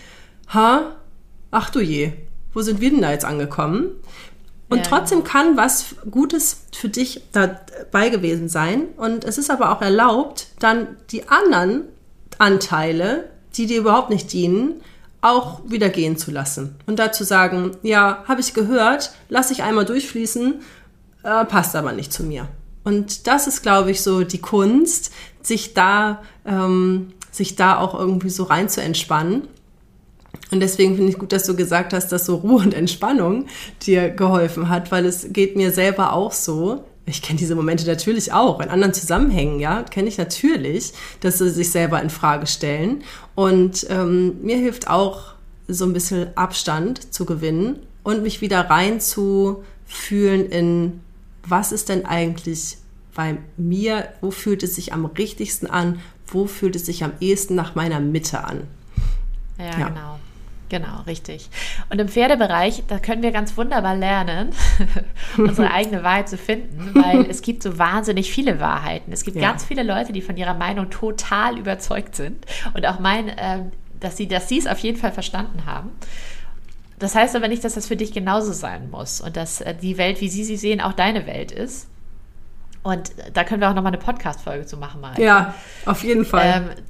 ha, 0.49 0.95
ach 1.51 1.69
du 1.69 1.79
je, 1.79 2.13
wo 2.53 2.61
sind 2.61 2.81
wir 2.81 2.89
denn 2.89 3.01
da 3.01 3.11
jetzt 3.11 3.25
angekommen? 3.25 3.91
Und 4.69 4.79
ja, 4.79 4.83
trotzdem 4.83 5.23
kann 5.23 5.55
was 5.55 5.95
Gutes 6.09 6.63
für 6.75 6.89
dich 6.89 7.21
dabei 7.31 8.09
gewesen 8.09 8.49
sein. 8.49 8.83
Und 8.97 9.23
es 9.23 9.37
ist 9.37 9.49
aber 9.49 9.71
auch 9.71 9.81
erlaubt, 9.81 10.47
dann 10.59 10.97
die 11.11 11.29
anderen 11.29 11.83
Anteile, 12.37 13.29
die 13.55 13.65
dir 13.65 13.79
überhaupt 13.79 14.09
nicht 14.09 14.33
dienen, 14.33 14.81
auch 15.29 15.61
wieder 15.67 15.89
gehen 15.89 16.17
zu 16.17 16.31
lassen. 16.31 16.75
Und 16.85 16.99
dazu 16.99 17.23
sagen, 17.23 17.71
ja, 17.83 18.23
habe 18.27 18.41
ich 18.41 18.53
gehört, 18.53 19.11
lasse 19.29 19.53
ich 19.53 19.63
einmal 19.63 19.85
durchfließen, 19.85 20.61
äh, 21.23 21.45
passt 21.45 21.75
aber 21.75 21.91
nicht 21.91 22.13
zu 22.13 22.23
mir. 22.23 22.47
Und 22.83 23.27
das 23.27 23.47
ist, 23.47 23.63
glaube 23.63 23.91
ich, 23.91 24.01
so 24.01 24.23
die 24.23 24.39
Kunst, 24.39 25.11
sich 25.41 25.73
da, 25.73 26.21
ähm, 26.45 27.13
sich 27.31 27.55
da 27.55 27.77
auch 27.77 27.97
irgendwie 27.97 28.29
so 28.29 28.43
rein 28.43 28.69
zu 28.69 28.81
entspannen. 28.81 29.47
Und 30.51 30.61
deswegen 30.61 30.95
finde 30.95 31.11
ich 31.11 31.17
gut, 31.17 31.33
dass 31.33 31.45
du 31.45 31.55
gesagt 31.55 31.93
hast, 31.93 32.11
dass 32.11 32.25
so 32.25 32.35
Ruhe 32.35 32.61
und 32.61 32.73
Entspannung 32.73 33.47
dir 33.81 34.09
geholfen 34.09 34.69
hat, 34.69 34.91
weil 34.91 35.05
es 35.05 35.27
geht 35.33 35.57
mir 35.57 35.71
selber 35.71 36.13
auch 36.13 36.31
so. 36.31 36.85
Ich 37.09 37.21
kenne 37.21 37.39
diese 37.39 37.55
Momente 37.55 37.87
natürlich 37.87 38.33
auch 38.33 38.59
in 38.59 38.69
anderen 38.69 38.93
Zusammenhängen, 38.93 39.61
ja, 39.61 39.83
kenne 39.83 40.09
ich 40.09 40.17
natürlich, 40.17 40.91
dass 41.21 41.37
sie 41.37 41.49
sich 41.49 41.71
selber 41.71 42.01
in 42.01 42.09
Frage 42.09 42.47
stellen. 42.47 43.03
Und 43.33 43.87
ähm, 43.89 44.41
mir 44.41 44.57
hilft 44.57 44.89
auch 44.89 45.33
so 45.69 45.85
ein 45.85 45.93
bisschen 45.93 46.35
Abstand 46.35 47.13
zu 47.13 47.25
gewinnen 47.25 47.79
und 48.03 48.23
mich 48.23 48.41
wieder 48.41 48.69
rein 48.69 48.99
zu 48.99 49.63
fühlen 49.85 50.47
in, 50.47 50.99
was 51.45 51.71
ist 51.71 51.87
denn 51.87 52.05
eigentlich 52.05 52.77
bei 53.15 53.37
mir, 53.55 54.09
wo 54.19 54.29
fühlt 54.29 54.61
es 54.61 54.75
sich 54.75 54.91
am 54.91 55.05
richtigsten 55.05 55.67
an, 55.67 56.01
wo 56.27 56.45
fühlt 56.45 56.75
es 56.75 56.85
sich 56.85 57.05
am 57.05 57.13
ehesten 57.21 57.55
nach 57.55 57.73
meiner 57.73 58.01
Mitte 58.01 58.43
an. 58.43 58.67
Ja, 59.57 59.79
ja. 59.79 59.87
genau. 59.87 60.19
Genau, 60.69 61.01
richtig. 61.05 61.49
Und 61.89 61.99
im 61.99 62.09
Pferdebereich, 62.09 62.83
da 62.87 62.99
können 62.99 63.23
wir 63.23 63.31
ganz 63.31 63.55
wunderbar 63.55 63.95
lernen, 63.95 64.49
unsere 65.37 65.71
eigene 65.71 66.03
Wahrheit 66.03 66.27
zu 66.27 66.37
finden, 66.37 66.91
weil 66.93 67.25
es 67.29 67.41
gibt 67.41 67.63
so 67.63 67.77
wahnsinnig 67.77 68.31
viele 68.31 68.59
Wahrheiten. 68.59 69.13
Es 69.13 69.23
gibt 69.23 69.37
ja. 69.37 69.43
ganz 69.43 69.63
viele 69.63 69.83
Leute, 69.83 70.11
die 70.11 70.21
von 70.21 70.35
ihrer 70.35 70.53
Meinung 70.53 70.89
total 70.89 71.57
überzeugt 71.57 72.15
sind 72.15 72.45
und 72.73 72.85
auch 72.85 72.99
meinen, 72.99 73.29
äh, 73.29 73.59
dass 73.99 74.17
sie 74.17 74.27
dass 74.27 74.51
es 74.51 74.67
auf 74.67 74.79
jeden 74.79 74.97
Fall 74.97 75.11
verstanden 75.11 75.65
haben. 75.65 75.91
Das 76.99 77.15
heißt 77.15 77.35
aber 77.35 77.47
nicht, 77.47 77.63
dass 77.63 77.75
das 77.75 77.87
für 77.87 77.95
dich 77.95 78.11
genauso 78.11 78.51
sein 78.53 78.89
muss 78.89 79.21
und 79.21 79.37
dass 79.37 79.61
äh, 79.61 79.73
die 79.73 79.97
Welt, 79.97 80.19
wie 80.19 80.29
sie 80.29 80.43
sie 80.43 80.57
sehen, 80.57 80.81
auch 80.81 80.93
deine 80.93 81.27
Welt 81.27 81.51
ist. 81.51 81.87
Und 82.83 83.11
da 83.33 83.43
können 83.43 83.61
wir 83.61 83.69
auch 83.69 83.73
nochmal 83.73 83.93
eine 83.93 84.01
Podcast-Folge 84.01 84.65
zu 84.65 84.77
machen, 84.77 85.01
mal. 85.01 85.19
Ja, 85.19 85.53
auf 85.85 86.03
jeden 86.03 86.25
Fall. 86.25 86.69
Ähm, 86.77 86.83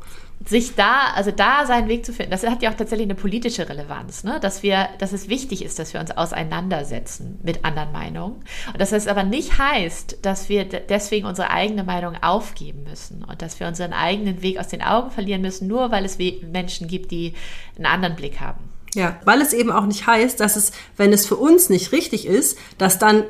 sich 0.45 0.75
da, 0.75 1.11
also 1.15 1.31
da 1.31 1.65
seinen 1.65 1.89
Weg 1.89 2.05
zu 2.05 2.13
finden, 2.13 2.31
das 2.31 2.45
hat 2.45 2.61
ja 2.61 2.71
auch 2.71 2.75
tatsächlich 2.75 3.07
eine 3.07 3.15
politische 3.15 3.67
Relevanz, 3.67 4.23
ne? 4.23 4.39
dass 4.39 4.63
wir, 4.63 4.87
dass 4.99 5.11
es 5.11 5.27
wichtig 5.29 5.63
ist, 5.63 5.79
dass 5.79 5.93
wir 5.93 5.99
uns 5.99 6.11
auseinandersetzen 6.11 7.39
mit 7.43 7.65
anderen 7.65 7.91
Meinungen. 7.91 8.35
Und 8.71 8.79
dass 8.79 8.91
das 8.91 9.07
aber 9.07 9.23
nicht 9.23 9.57
heißt, 9.57 10.19
dass 10.21 10.47
wir 10.47 10.65
deswegen 10.65 11.25
unsere 11.25 11.49
eigene 11.49 11.83
Meinung 11.83 12.15
aufgeben 12.21 12.83
müssen 12.83 13.23
und 13.23 13.41
dass 13.41 13.59
wir 13.59 13.67
unseren 13.67 13.93
eigenen 13.93 14.41
Weg 14.41 14.59
aus 14.59 14.67
den 14.67 14.81
Augen 14.81 15.11
verlieren 15.11 15.41
müssen, 15.41 15.67
nur 15.67 15.91
weil 15.91 16.05
es 16.05 16.17
Menschen 16.17 16.87
gibt, 16.87 17.11
die 17.11 17.33
einen 17.75 17.87
anderen 17.87 18.15
Blick 18.15 18.39
haben. 18.39 18.69
Ja, 18.93 19.19
weil 19.25 19.41
es 19.41 19.53
eben 19.53 19.71
auch 19.71 19.85
nicht 19.85 20.07
heißt, 20.07 20.39
dass 20.39 20.55
es, 20.55 20.71
wenn 20.95 21.11
es 21.13 21.25
für 21.25 21.35
uns 21.35 21.69
nicht 21.69 21.91
richtig 21.91 22.25
ist, 22.25 22.57
dass 22.77 22.99
dann 22.99 23.25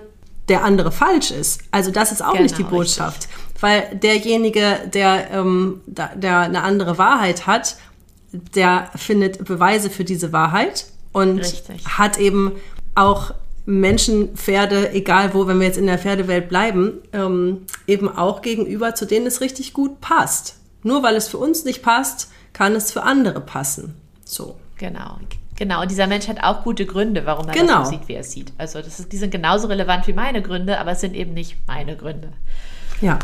der 0.50 0.64
andere 0.64 0.92
falsch 0.92 1.32
ist. 1.32 1.62
Also 1.72 1.92
das 1.92 2.12
ist 2.12 2.22
auch 2.22 2.32
genau, 2.32 2.44
nicht 2.44 2.58
die 2.58 2.64
genau, 2.64 2.78
Botschaft. 2.78 3.28
Richtig 3.28 3.47
weil 3.60 3.96
derjenige, 3.96 4.80
der, 4.94 5.32
ähm, 5.32 5.82
da, 5.86 6.12
der 6.16 6.40
eine 6.40 6.64
andere 6.64 6.98
Wahrheit 6.98 7.48
hat, 7.48 7.78
der 8.56 8.90
findet 8.96 9.46
Beweise 9.46 9.90
für 9.90 10.04
diese 10.04 10.34
Wahrheit 10.34 10.86
und 11.14 11.40
Richtig. 11.40 11.86
hat 11.88 12.18
eben 12.20 12.54
auch 12.96 13.34
Menschen, 13.66 14.36
Pferde, 14.36 14.94
egal 14.94 15.34
wo, 15.34 15.46
wenn 15.48 15.60
wir 15.60 15.68
jetzt 15.68 15.78
in 15.78 15.88
der 15.88 16.00
Pferdewelt 16.00 16.48
bleiben, 16.48 17.00
ähm, 17.12 17.66
eben 17.86 18.08
auch 18.08 18.42
gegenüber, 18.42 18.96
zu 18.96 19.06
denen 19.06 19.28
es 19.28 19.42
richtig 19.42 19.74
gut 19.74 20.00
passt. 20.00 20.56
Nur 20.84 21.04
weil 21.04 21.16
es 21.16 21.28
für 21.28 21.38
uns 21.38 21.66
nicht 21.66 21.84
passt, 21.84 22.32
kann 22.54 22.76
es 22.76 22.92
für 22.92 23.04
andere 23.04 23.42
passen. 23.42 23.96
So. 24.24 24.56
Genau. 24.78 25.18
Genau, 25.58 25.82
und 25.82 25.90
dieser 25.90 26.08
Mensch 26.08 26.28
hat 26.28 26.44
auch 26.44 26.64
gute 26.64 26.86
Gründe, 26.86 27.26
warum 27.26 27.48
er 27.48 27.54
genau. 27.56 27.80
das 27.80 27.90
so 27.90 27.96
sieht, 27.96 28.08
wie 28.08 28.14
er 28.14 28.22
es 28.22 28.32
sieht. 28.32 28.54
Also 28.58 28.80
das 28.80 29.00
ist, 29.00 29.12
die 29.12 29.18
sind 29.18 29.32
genauso 29.32 29.68
relevant 29.68 30.08
wie 30.08 30.14
meine 30.14 30.42
Gründe, 30.42 30.80
aber 30.80 30.92
es 30.92 31.02
sind 31.02 31.16
eben 31.16 31.34
nicht 31.34 31.58
meine 31.66 31.98
Gründe. 31.98 32.32
Ja. 33.02 33.20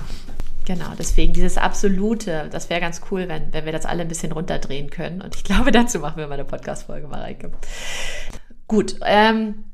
Genau, 0.65 0.93
deswegen 0.97 1.33
dieses 1.33 1.57
Absolute, 1.57 2.47
das 2.51 2.69
wäre 2.69 2.79
ganz 2.79 3.01
cool, 3.11 3.27
wenn, 3.27 3.53
wenn 3.53 3.65
wir 3.65 3.73
das 3.73 3.85
alle 3.85 4.01
ein 4.01 4.07
bisschen 4.07 4.31
runterdrehen 4.31 4.89
können. 4.89 5.21
Und 5.21 5.35
ich 5.35 5.43
glaube, 5.43 5.71
dazu 5.73 5.99
machen 5.99 6.17
wir 6.17 6.27
mal 6.27 6.35
eine 6.35 6.45
Podcast-Folge, 6.45 7.07
Mareike. 7.07 7.51
Gut, 8.67 8.95
ähm, 9.05 9.65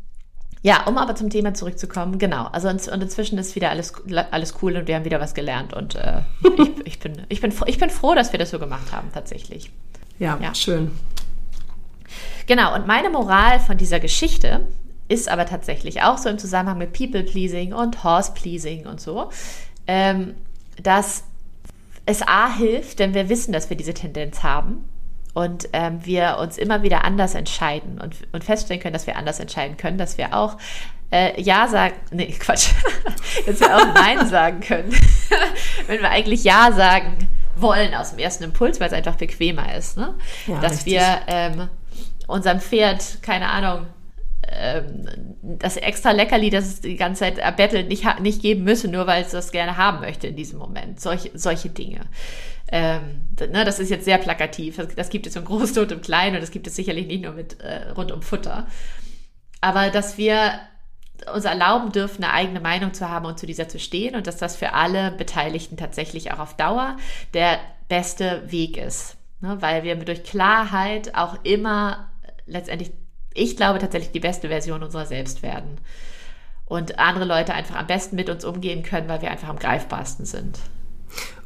ja, 0.61 0.85
um 0.87 0.97
aber 0.97 1.15
zum 1.15 1.29
Thema 1.29 1.53
zurückzukommen, 1.53 2.17
genau. 2.17 2.45
Also 2.47 2.67
und, 2.69 2.85
und 2.87 3.01
inzwischen 3.01 3.37
ist 3.37 3.55
wieder 3.55 3.69
alles, 3.69 3.93
alles 4.31 4.55
cool 4.61 4.75
und 4.75 4.87
wir 4.87 4.95
haben 4.95 5.05
wieder 5.05 5.21
was 5.21 5.33
gelernt. 5.33 5.73
Und 5.73 5.95
äh, 5.95 6.21
ich, 6.57 6.85
ich, 6.85 6.99
bin, 6.99 7.21
ich, 7.29 7.39
bin, 7.39 7.53
ich 7.67 7.77
bin 7.77 7.89
froh, 7.89 8.15
dass 8.15 8.31
wir 8.31 8.39
das 8.39 8.49
so 8.49 8.59
gemacht 8.59 8.91
haben, 8.91 9.09
tatsächlich. 9.13 9.71
Ja, 10.17 10.37
ja, 10.41 10.53
schön. 10.53 10.91
Genau, 12.47 12.75
und 12.75 12.87
meine 12.87 13.09
Moral 13.09 13.59
von 13.59 13.77
dieser 13.77 13.99
Geschichte 13.99 14.65
ist 15.07 15.29
aber 15.29 15.45
tatsächlich 15.45 16.01
auch 16.01 16.17
so 16.17 16.29
im 16.29 16.39
Zusammenhang 16.39 16.77
mit 16.77 16.93
People-Pleasing 16.93 17.73
und 17.73 18.03
Horse-Pleasing 18.03 18.85
und 18.85 18.99
so. 18.99 19.29
Ähm, 19.87 20.35
dass 20.81 21.23
es 22.05 22.21
A 22.27 22.55
hilft, 22.55 22.99
denn 22.99 23.13
wir 23.13 23.29
wissen, 23.29 23.51
dass 23.51 23.69
wir 23.69 23.77
diese 23.77 23.93
Tendenz 23.93 24.43
haben 24.43 24.89
und 25.33 25.69
ähm, 25.73 26.05
wir 26.05 26.37
uns 26.39 26.57
immer 26.57 26.81
wieder 26.81 27.03
anders 27.03 27.35
entscheiden 27.35 28.01
und, 28.01 28.15
und 28.31 28.43
feststellen 28.43 28.81
können, 28.81 28.93
dass 28.93 29.07
wir 29.07 29.15
anders 29.15 29.39
entscheiden 29.39 29.77
können, 29.77 29.97
dass 29.97 30.17
wir 30.17 30.33
auch 30.33 30.57
äh, 31.11 31.39
Ja 31.41 31.67
sagen, 31.67 31.95
nee, 32.11 32.31
Quatsch, 32.39 32.69
dass 33.45 33.59
wir 33.59 33.75
auch 33.75 33.93
Nein 33.93 34.27
sagen 34.29 34.59
können, 34.61 34.91
wenn 35.87 36.01
wir 36.01 36.09
eigentlich 36.09 36.43
Ja 36.43 36.71
sagen 36.71 37.29
wollen 37.55 37.93
aus 37.93 38.11
dem 38.11 38.19
ersten 38.19 38.45
Impuls, 38.45 38.79
weil 38.79 38.87
es 38.87 38.93
einfach 38.93 39.15
bequemer 39.15 39.75
ist, 39.75 39.97
ne? 39.97 40.15
Ja, 40.47 40.59
dass 40.61 40.85
richtig. 40.85 40.93
wir 40.93 41.19
ähm, 41.27 41.69
unserem 42.25 42.61
Pferd, 42.61 43.21
keine 43.21 43.49
Ahnung, 43.49 43.85
das 45.41 45.77
extra 45.77 46.11
Leckerli, 46.11 46.49
das 46.49 46.65
es 46.65 46.81
die 46.81 46.95
ganze 46.95 47.21
Zeit 47.21 47.37
erbettelt, 47.37 47.87
nicht, 47.87 48.05
nicht 48.19 48.41
geben 48.41 48.63
müsse, 48.63 48.87
nur 48.87 49.07
weil 49.07 49.23
es 49.23 49.31
das 49.31 49.51
gerne 49.51 49.77
haben 49.77 49.99
möchte 49.99 50.27
in 50.27 50.35
diesem 50.35 50.59
Moment. 50.59 50.99
Solche, 50.99 51.31
solche 51.33 51.69
Dinge. 51.69 52.01
Ähm, 52.71 53.27
ne, 53.39 53.65
das 53.65 53.79
ist 53.79 53.89
jetzt 53.89 54.05
sehr 54.05 54.17
plakativ. 54.17 54.77
Das, 54.77 54.95
das 54.95 55.09
gibt 55.09 55.27
es 55.27 55.35
im 55.35 55.45
Großen 55.45 55.81
und 55.81 55.91
im 55.91 56.01
Kleinen 56.01 56.35
und 56.35 56.41
das 56.41 56.51
gibt 56.51 56.67
es 56.67 56.75
sicherlich 56.75 57.07
nicht 57.07 57.23
nur 57.23 57.33
mit 57.33 57.59
äh, 57.61 57.89
rund 57.91 58.11
um 58.11 58.21
Futter. 58.21 58.67
Aber 59.61 59.89
dass 59.89 60.17
wir 60.17 60.59
uns 61.33 61.45
erlauben 61.45 61.91
dürfen, 61.91 62.23
eine 62.23 62.33
eigene 62.33 62.61
Meinung 62.61 62.93
zu 62.93 63.09
haben 63.09 63.25
und 63.25 63.37
zu 63.37 63.45
dieser 63.45 63.67
zu 63.67 63.79
stehen 63.79 64.15
und 64.15 64.27
dass 64.27 64.37
das 64.37 64.55
für 64.55 64.73
alle 64.73 65.11
Beteiligten 65.11 65.77
tatsächlich 65.77 66.31
auch 66.31 66.39
auf 66.39 66.55
Dauer 66.55 66.97
der 67.33 67.59
beste 67.87 68.43
Weg 68.51 68.77
ist. 68.77 69.17
Ne, 69.41 69.57
weil 69.61 69.83
wir 69.83 69.95
durch 69.95 70.23
Klarheit 70.23 71.15
auch 71.15 71.43
immer 71.43 72.09
letztendlich, 72.45 72.91
ich 73.39 73.57
glaube 73.57 73.79
tatsächlich 73.79 74.11
die 74.11 74.19
beste 74.19 74.49
Version 74.49 74.83
unserer 74.83 75.05
selbst 75.05 75.43
werden. 75.43 75.77
Und 76.65 76.99
andere 76.99 77.25
Leute 77.25 77.53
einfach 77.53 77.75
am 77.75 77.87
besten 77.87 78.15
mit 78.15 78.29
uns 78.29 78.45
umgehen 78.45 78.83
können, 78.83 79.07
weil 79.07 79.21
wir 79.21 79.31
einfach 79.31 79.49
am 79.49 79.57
greifbarsten 79.57 80.25
sind. 80.25 80.59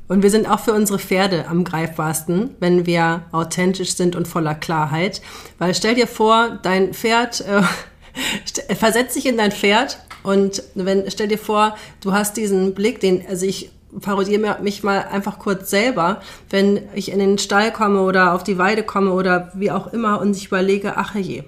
Und 0.09 0.21
wir 0.21 0.29
sind 0.29 0.49
auch 0.49 0.59
für 0.59 0.73
unsere 0.73 0.99
Pferde 0.99 1.47
am 1.47 1.63
greifbarsten, 1.63 2.55
wenn 2.59 2.85
wir 2.85 3.23
authentisch 3.31 3.95
sind 3.95 4.17
und 4.17 4.27
voller 4.27 4.53
Klarheit. 4.53 5.21
Weil 5.59 5.73
stell 5.73 5.95
dir 5.95 6.07
vor, 6.07 6.59
dein 6.61 6.93
Pferd, 6.93 7.41
äh, 7.41 7.61
versetz 8.75 9.13
dich 9.13 9.25
in 9.25 9.37
dein 9.37 9.53
Pferd 9.53 9.99
und 10.23 10.63
wenn, 10.75 11.09
stell 11.09 11.27
dir 11.27 11.37
vor, 11.37 11.75
du 12.01 12.13
hast 12.13 12.35
diesen 12.37 12.73
Blick, 12.73 12.99
den, 12.99 13.25
also 13.27 13.45
ich 13.45 13.71
parodiere 14.01 14.61
mich 14.61 14.83
mal 14.83 15.03
einfach 15.11 15.39
kurz 15.39 15.69
selber, 15.69 16.21
wenn 16.49 16.81
ich 16.95 17.11
in 17.11 17.19
den 17.19 17.37
Stall 17.37 17.71
komme 17.71 18.01
oder 18.01 18.33
auf 18.33 18.43
die 18.43 18.57
Weide 18.57 18.83
komme 18.83 19.11
oder 19.11 19.51
wie 19.53 19.71
auch 19.71 19.93
immer 19.93 20.19
und 20.19 20.35
ich 20.35 20.47
überlege, 20.47 20.93
ach 20.97 21.15
je, 21.15 21.43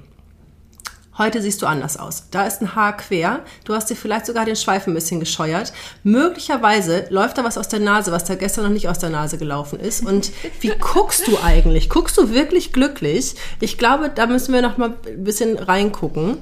Heute 1.18 1.42
siehst 1.42 1.62
du 1.62 1.66
anders 1.66 1.98
aus. 1.98 2.26
Da 2.30 2.46
ist 2.46 2.62
ein 2.62 2.76
Haar 2.76 2.98
quer. 2.98 3.40
Du 3.64 3.74
hast 3.74 3.90
dir 3.90 3.96
vielleicht 3.96 4.26
sogar 4.26 4.44
den 4.44 4.58
Schweif 4.58 4.86
ein 4.86 4.94
bisschen 4.94 5.22
gescheuert. 5.22 5.72
Möglicherweise 6.04 7.06
läuft 7.10 7.38
da 7.38 7.44
was 7.46 7.58
aus 7.58 7.70
der 7.70 7.80
Nase, 7.80 8.12
was 8.12 8.26
da 8.26 8.36
gestern 8.36 8.66
noch 8.66 8.72
nicht 8.72 8.90
aus 8.90 9.00
der 9.00 9.10
Nase 9.10 9.38
gelaufen 9.38 9.80
ist. 9.80 10.06
Und 10.06 10.32
wie 10.60 10.74
guckst 10.80 11.28
du 11.28 11.38
eigentlich? 11.42 11.90
Guckst 11.90 12.18
du 12.18 12.32
wirklich 12.32 12.74
glücklich? 12.74 13.36
Ich 13.62 13.78
glaube, 13.78 14.12
da 14.14 14.28
müssen 14.28 14.54
wir 14.54 14.62
noch 14.62 14.78
mal 14.78 14.94
ein 15.08 15.24
bisschen 15.24 15.58
reingucken. 15.58 16.40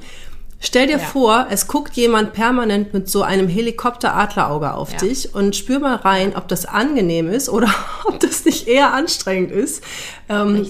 Stell 0.66 0.88
dir 0.88 0.98
ja. 0.98 1.00
vor, 1.00 1.48
es 1.50 1.68
guckt 1.68 1.94
jemand 1.98 2.32
permanent 2.32 2.94
mit 2.94 3.10
so 3.10 3.22
einem 3.22 3.50
Helikopter-Adlerauge 3.50 4.74
auf 4.74 4.94
ja. 4.94 4.98
dich 5.00 5.36
und 5.36 5.58
spür 5.58 5.80
mal 5.80 5.98
rein, 5.98 6.38
ob 6.38 6.48
das 6.48 6.66
angenehm 6.66 7.30
ist 7.30 7.50
oder 7.50 7.68
ob 8.06 8.22
das 8.22 8.46
nicht 8.46 8.66
eher 8.66 8.94
anstrengend 8.94 9.52
ist, 9.52 9.84
ähm, 10.30 10.66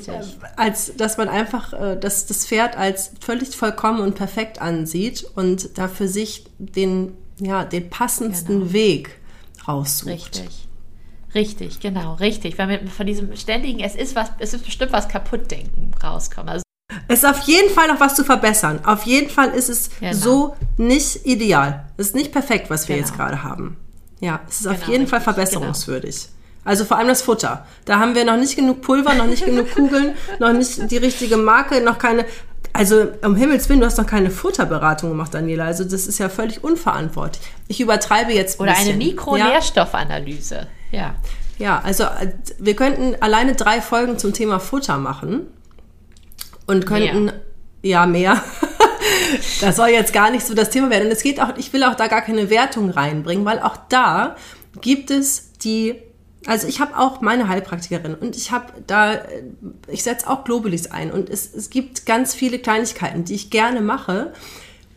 als 0.55 0.95
dass 0.97 1.17
man 1.17 1.29
einfach 1.29 1.73
äh, 1.73 1.95
das, 1.95 2.25
das 2.25 2.47
Pferd 2.47 2.75
als 2.75 3.11
völlig 3.21 3.55
vollkommen 3.55 3.99
und 3.99 4.15
perfekt 4.15 4.59
ansieht 4.59 5.27
und 5.35 5.77
da 5.77 5.87
für 5.87 6.07
sich 6.07 6.45
den, 6.57 7.15
ja, 7.39 7.63
den 7.63 7.91
passendsten 7.91 8.61
genau. 8.61 8.73
Weg 8.73 9.19
raussucht. 9.67 10.09
Richtig. 10.09 10.67
Richtig, 11.35 11.79
genau, 11.79 12.15
richtig. 12.15 12.57
Weil 12.57 12.69
wir 12.69 12.87
von 12.87 13.05
diesem 13.05 13.35
ständigen, 13.35 13.79
es 13.79 13.95
ist 13.95 14.15
was, 14.15 14.31
es 14.39 14.55
ist 14.55 14.65
bestimmt 14.65 14.91
was 14.91 15.07
kaputt 15.07 15.51
denken 15.51 15.91
rauskommen. 16.03 16.49
Also 16.49 16.63
es 17.07 17.19
ist 17.19 17.29
auf 17.29 17.39
jeden 17.41 17.73
Fall 17.73 17.87
noch 17.87 17.99
was 17.99 18.15
zu 18.15 18.23
verbessern. 18.23 18.79
Auf 18.85 19.03
jeden 19.03 19.29
Fall 19.29 19.49
ist 19.49 19.69
es 19.69 19.89
genau. 19.99 20.13
so 20.13 20.55
nicht 20.77 21.25
ideal. 21.25 21.85
Es 21.97 22.07
ist 22.07 22.15
nicht 22.15 22.31
perfekt, 22.31 22.69
was 22.69 22.87
wir 22.87 22.95
genau. 22.95 23.07
jetzt 23.07 23.17
gerade 23.17 23.43
haben. 23.43 23.77
Ja, 24.19 24.41
es 24.47 24.61
ist 24.61 24.63
genau, 24.63 24.75
auf 24.75 24.87
jeden 24.87 25.07
Fall 25.07 25.21
verbesserungswürdig. 25.21 26.15
Genau. 26.15 26.33
Also 26.65 26.85
vor 26.85 26.97
allem 26.97 27.09
das 27.09 27.21
Futter. 27.21 27.65
Da 27.85 27.99
haben 27.99 28.15
wir 28.15 28.23
noch 28.23 28.37
nicht 28.37 28.55
genug 28.55 28.81
Pulver, 28.81 29.13
noch 29.15 29.27
nicht 29.27 29.45
genug 29.45 29.69
Kugeln, 29.75 30.15
noch 30.39 30.53
nicht 30.53 30.89
die 30.89 30.97
richtige 30.97 31.37
Marke, 31.37 31.81
noch 31.81 31.97
keine. 31.97 32.25
Also 32.71 33.05
um 33.23 33.35
Himmels 33.35 33.69
Willen, 33.69 33.81
du 33.81 33.85
hast 33.85 33.97
noch 33.97 34.07
keine 34.07 34.31
Futterberatung 34.31 35.09
gemacht, 35.09 35.33
Daniela. 35.33 35.65
Also 35.65 35.83
das 35.83 36.07
ist 36.07 36.17
ja 36.17 36.29
völlig 36.29 36.63
unverantwortlich. 36.63 37.43
Ich 37.67 37.79
übertreibe 37.81 38.31
jetzt 38.31 38.59
ein 38.59 38.63
Oder 38.63 38.71
bisschen. 38.71 38.93
eine 38.93 38.97
Mikronährstoffanalyse. 38.97 40.67
Ja. 40.91 41.15
Ja, 41.59 41.81
also 41.83 42.03
äh, 42.03 42.31
wir 42.57 42.75
könnten 42.75 43.15
alleine 43.21 43.53
drei 43.53 43.79
Folgen 43.79 44.17
zum 44.17 44.33
Thema 44.33 44.59
Futter 44.59 44.97
machen 44.97 45.47
und 46.65 46.85
könnten 46.85 47.25
mehr. 47.25 47.33
ja 47.81 48.05
mehr. 48.05 48.43
das 49.61 49.75
soll 49.75 49.89
jetzt 49.89 50.13
gar 50.13 50.31
nicht 50.31 50.45
so 50.45 50.53
das 50.53 50.69
Thema 50.69 50.89
werden. 50.89 51.05
Und 51.05 51.11
es 51.11 51.23
geht 51.23 51.41
auch, 51.41 51.57
ich 51.57 51.73
will 51.73 51.83
auch 51.83 51.95
da 51.95 52.07
gar 52.07 52.21
keine 52.21 52.49
Wertung 52.49 52.89
reinbringen, 52.89 53.45
weil 53.45 53.59
auch 53.59 53.77
da 53.89 54.35
gibt 54.81 55.11
es 55.11 55.53
die 55.63 55.95
also 56.45 56.67
ich 56.67 56.79
habe 56.79 56.97
auch 56.97 57.21
meine 57.21 57.47
Heilpraktikerin 57.47 58.15
und 58.15 58.35
ich 58.35 58.51
habe 58.51 58.73
da, 58.85 59.21
ich 59.87 60.03
setze 60.03 60.29
auch 60.29 60.43
Globulis 60.43 60.87
ein 60.87 61.11
und 61.11 61.29
es, 61.29 61.53
es 61.53 61.69
gibt 61.69 62.05
ganz 62.05 62.33
viele 62.33 62.59
Kleinigkeiten, 62.59 63.23
die 63.23 63.35
ich 63.35 63.49
gerne 63.49 63.81
mache. 63.81 64.33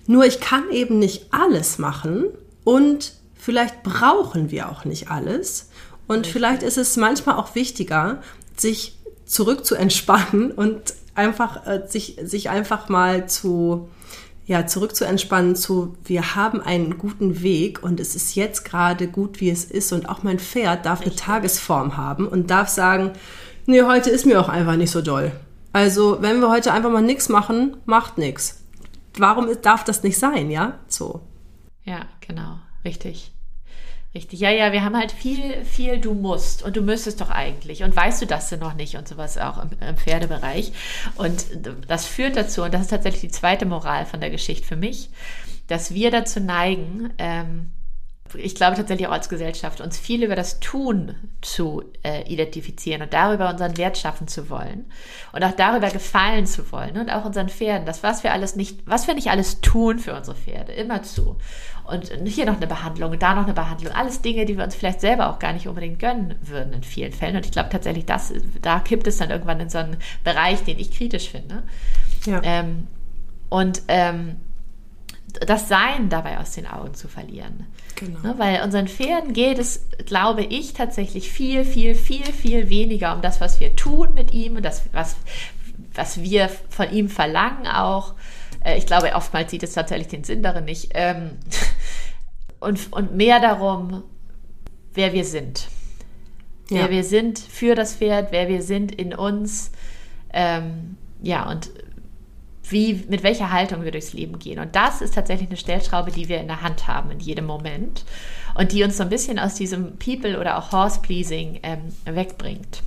Nur 0.07 0.25
ich 0.25 0.41
kann 0.41 0.71
eben 0.71 0.99
nicht 0.99 1.33
alles 1.33 1.79
machen 1.79 2.27
und 2.65 3.13
vielleicht 3.35 3.83
brauchen 3.83 4.51
wir 4.51 4.69
auch 4.71 4.85
nicht 4.85 5.11
alles. 5.11 5.71
Und 6.09 6.27
vielleicht 6.27 6.63
ist 6.63 6.79
es 6.79 6.97
manchmal 6.97 7.37
auch 7.37 7.55
wichtiger, 7.55 8.23
sich 8.57 8.97
zurück 9.25 9.65
zu 9.65 9.75
entspannen 9.75 10.53
und 10.53 10.95
einfach 11.17 11.67
äh, 11.67 11.83
sich, 11.87 12.19
sich 12.23 12.51
einfach 12.51 12.89
mal 12.89 13.29
zu, 13.29 13.89
ja, 14.47 14.67
zurück 14.67 14.95
zu 14.95 15.05
entspannen 15.05 15.57
zu, 15.57 15.97
wir 16.05 16.35
haben 16.35 16.61
einen 16.61 16.99
guten 16.99 17.43
Weg 17.43 17.83
und 17.83 18.01
es 18.01 18.15
ist 18.15 18.35
jetzt 18.35 18.65
gerade 18.65 19.09
gut, 19.09 19.41
wie 19.41 19.51
es 19.51 19.65
ist 19.65 19.93
und 19.93 20.09
auch 20.09 20.23
mein 20.23 20.39
Pferd 20.39 20.87
darf 20.87 21.01
eine 21.03 21.15
Tagesform 21.15 21.97
haben 21.97 22.29
und 22.29 22.51
darf 22.51 22.69
sagen, 22.69 23.13
nee, 23.67 23.83
heute 23.83 24.11
ist 24.11 24.27
mir 24.27 24.41
auch 24.41 24.49
einfach 24.49 24.77
nicht 24.77 24.91
so 24.91 25.03
doll. 25.03 25.33
Also, 25.73 26.19
wenn 26.23 26.41
wir 26.41 26.51
heute 26.51 26.73
einfach 26.73 26.91
mal 26.91 27.03
nichts 27.03 27.29
machen, 27.29 27.77
macht 27.85 28.17
nichts. 28.17 28.63
Warum 29.19 29.49
darf 29.63 29.85
das 29.85 30.03
nicht 30.03 30.19
sein, 30.19 30.51
ja? 30.51 30.79
So. 30.89 31.21
Ja, 31.85 32.07
genau, 32.27 32.59
richtig. 32.85 33.36
Richtig, 34.17 34.41
ja, 34.41 34.49
ja, 34.49 34.73
wir 34.73 34.83
haben 34.83 34.97
halt 34.97 35.13
viel, 35.13 35.63
viel 35.67 35.99
du 35.99 36.15
musst 36.15 36.63
und 36.63 36.75
du 36.75 36.81
müsstest 36.81 37.21
doch 37.21 37.29
eigentlich 37.29 37.83
und 37.83 37.95
weißt 37.95 38.23
du 38.23 38.27
das 38.27 38.49
denn 38.49 38.61
noch 38.61 38.73
nicht 38.73 38.97
und 38.97 39.07
sowas 39.07 39.37
auch 39.37 39.63
im, 39.63 39.69
im, 39.87 39.95
Pferdebereich. 39.99 40.73
Und 41.17 41.45
das 41.87 42.07
führt 42.07 42.35
dazu, 42.35 42.63
und 42.63 42.73
das 42.73 42.81
ist 42.81 42.89
tatsächlich 42.89 43.21
die 43.21 43.29
zweite 43.29 43.67
Moral 43.67 44.07
von 44.07 44.21
der 44.21 44.31
Geschichte 44.31 44.67
für 44.67 44.77
mich, 44.77 45.11
dass 45.67 45.93
wir 45.93 46.11
dazu 46.11 46.41
neigen, 46.41 47.13
ähm, 47.19 47.73
ich 48.33 48.55
glaube 48.55 48.77
tatsächlich 48.77 49.07
auch 49.07 49.13
als 49.13 49.29
Gesellschaft, 49.29 49.83
uns 49.83 49.99
viel 49.99 50.23
über 50.23 50.35
das 50.35 50.61
Tun 50.61 51.15
zu 51.43 51.83
äh, 52.03 52.23
identifizieren 52.23 53.03
und 53.03 53.13
darüber 53.13 53.51
unseren 53.51 53.77
Wert 53.77 53.99
schaffen 53.99 54.29
zu 54.29 54.49
wollen 54.49 54.87
und 55.33 55.45
auch 55.45 55.53
darüber 55.53 55.91
gefallen 55.91 56.47
zu 56.47 56.73
wollen 56.73 56.97
und 56.97 57.11
auch 57.11 57.27
unseren 57.27 57.51
Pferden, 57.51 57.85
das 57.85 58.03
was 58.03 58.25
wir 58.25 58.33
alles 58.33 58.57
nicht, 58.57 58.81
was 58.87 59.07
wir 59.07 59.15
nicht 59.15 59.29
alles 59.29 59.61
tun 59.61 59.99
für 59.99 60.15
unsere 60.15 60.37
Pferde, 60.37 60.73
immer 60.73 61.03
zu. 61.03 61.37
Und 61.87 62.11
hier 62.27 62.47
noch 62.47 62.57
eine 62.57 62.67
Behandlung, 62.67 63.19
da 63.19 63.35
noch 63.35 63.45
eine 63.45 63.55
Behandlung, 63.55 63.93
alles 63.93 64.21
Dinge, 64.21 64.45
die 64.45 64.57
wir 64.57 64.65
uns 64.65 64.75
vielleicht 64.75 65.01
selber 65.01 65.31
auch 65.31 65.39
gar 65.39 65.53
nicht 65.53 65.69
unbedingt 65.69 65.99
gönnen 65.99 66.35
würden 66.43 66.73
in 66.73 66.83
vielen 66.83 67.13
Fällen. 67.13 67.37
Und 67.37 67.47
ich 67.47 67.53
glaube 67.53 67.69
tatsächlich, 67.71 68.07
das, 68.07 68.33
da 68.61 68.81
kippt 68.81 69.07
es 69.07 69.19
dann 69.19 69.31
irgendwann 69.31 69.61
in 69.61 69.69
so 69.69 69.79
einen 69.79 69.97
Bereich, 70.25 70.65
den 70.65 70.79
ich 70.79 70.91
kritisch 70.91 71.31
finde. 71.31 71.63
Ja. 72.25 72.41
Ähm, 72.43 72.89
und 73.49 73.83
ähm, 73.89 74.37
das 75.41 75.69
Sein 75.69 76.09
dabei 76.09 76.39
aus 76.39 76.53
den 76.53 76.67
Augen 76.67 76.95
zu 76.95 77.09
verlieren. 77.09 77.67
Genau. 77.95 78.21
Ne, 78.21 78.35
weil 78.39 78.63
unseren 78.63 78.89
Pferden 78.89 79.33
geht 79.33 79.59
es, 79.59 79.87
glaube 80.07 80.43
ich, 80.43 80.73
tatsächlich 80.73 81.31
viel, 81.31 81.65
viel, 81.65 81.95
viel, 81.95 82.25
viel 82.25 82.69
weniger 82.69 83.15
um 83.15 83.23
das, 83.23 83.41
was 83.41 83.61
wir 83.61 83.77
tun 83.77 84.15
mit 84.15 84.33
ihm 84.33 84.57
und 84.57 84.65
das, 84.65 84.83
was, 84.93 85.17
was 85.95 86.23
wir 86.23 86.51
von 86.69 86.91
ihm 86.91 87.09
verlangen 87.09 87.67
auch. 87.67 88.15
Äh, 88.65 88.79
ich 88.79 88.87
glaube, 88.87 89.15
oftmals 89.15 89.51
sieht 89.51 89.63
es 89.63 89.73
tatsächlich 89.73 90.09
den 90.09 90.25
Sinn 90.25 90.43
darin 90.43 90.65
nicht. 90.65 90.91
Ähm, 90.95 91.33
und, 92.67 92.93
und 92.93 93.15
mehr 93.15 93.41
darum, 93.41 94.03
wer 94.95 95.13
wir 95.13 95.25
sind. 95.25 95.69
Ja. 96.69 96.83
Wer 96.83 96.91
wir 96.91 97.05
sind 97.05 97.39
für 97.39 97.75
das 97.77 97.95
Pferd, 97.95 98.33
wer 98.33 98.49
wir 98.49 98.61
sind 98.61 98.93
in 98.93 99.15
uns. 99.15 99.71
Ähm, 100.33 100.97
ja, 101.23 101.49
und 101.49 101.71
wie, 102.69 103.05
mit 103.09 103.23
welcher 103.23 103.53
Haltung 103.53 103.85
wir 103.85 103.93
durchs 103.93 104.13
Leben 104.13 104.41
gehen. 104.41 104.59
Und 104.59 104.75
das 104.75 105.01
ist 105.01 105.15
tatsächlich 105.15 105.49
eine 105.49 105.57
Stellschraube, 105.57 106.11
die 106.11 106.29
wir 106.29 106.41
in 106.41 106.49
der 106.49 106.63
Hand 106.63 106.89
haben 106.89 107.13
in 107.13 107.21
jedem 107.21 107.47
Moment 107.47 108.05
und 108.57 108.73
die 108.73 108.83
uns 108.83 108.97
so 108.97 109.05
ein 109.05 109.09
bisschen 109.09 109.39
aus 109.39 109.55
diesem 109.55 109.97
People- 109.99 110.41
oder 110.41 110.59
auch 110.59 110.73
Horse-Pleasing 110.73 111.61
ähm, 111.63 111.93
wegbringt. 112.05 112.83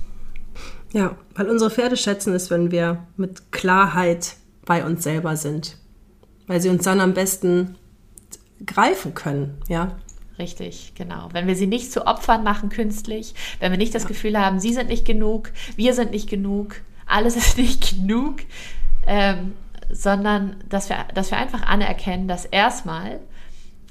Ja, 0.92 1.16
weil 1.34 1.48
unsere 1.48 1.70
Pferde 1.70 1.96
schätzen 1.96 2.34
es, 2.34 2.50
wenn 2.50 2.70
wir 2.70 3.06
mit 3.16 3.52
Klarheit 3.52 4.36
bei 4.66 4.84
uns 4.84 5.02
selber 5.02 5.36
sind, 5.36 5.78
weil 6.46 6.60
sie 6.60 6.68
uns 6.68 6.84
dann 6.84 7.00
am 7.00 7.14
besten 7.14 7.76
greifen 8.64 9.14
können, 9.14 9.60
ja. 9.68 9.96
Richtig, 10.38 10.92
genau. 10.94 11.28
Wenn 11.32 11.46
wir 11.46 11.54
sie 11.54 11.66
nicht 11.66 11.92
zu 11.92 12.06
Opfern 12.06 12.42
machen 12.42 12.70
künstlich, 12.70 13.34
wenn 13.58 13.72
wir 13.72 13.78
nicht 13.78 13.94
das 13.94 14.04
ja. 14.04 14.08
Gefühl 14.08 14.38
haben, 14.38 14.58
sie 14.58 14.72
sind 14.72 14.88
nicht 14.88 15.04
genug, 15.04 15.52
wir 15.76 15.92
sind 15.92 16.12
nicht 16.12 16.30
genug, 16.30 16.76
alles 17.06 17.36
ist 17.36 17.58
nicht 17.58 17.90
genug, 17.90 18.40
ähm, 19.06 19.52
sondern 19.90 20.56
dass 20.68 20.88
wir, 20.88 21.04
dass 21.14 21.30
wir 21.30 21.38
einfach 21.38 21.62
anerkennen, 21.62 22.26
dass 22.26 22.46
erstmal 22.46 23.20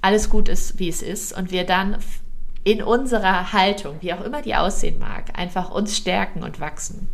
alles 0.02 0.30
gut 0.30 0.50
ist, 0.50 0.80
wie 0.80 0.90
es 0.90 1.02
ist 1.02 1.38
und 1.38 1.52
wir 1.52 1.66
dann 1.66 1.98
in 2.64 2.82
unserer 2.82 3.54
Haltung, 3.54 3.98
wie 4.02 4.14
auch 4.14 4.22
immer 4.24 4.42
die 4.42 4.56
aussehen 4.56 5.00
mag, 5.00 5.38
einfach 5.38 5.70
uns 5.72 5.98
stärken 5.98 6.44
und 6.44 6.60
wachsen. 6.60 7.10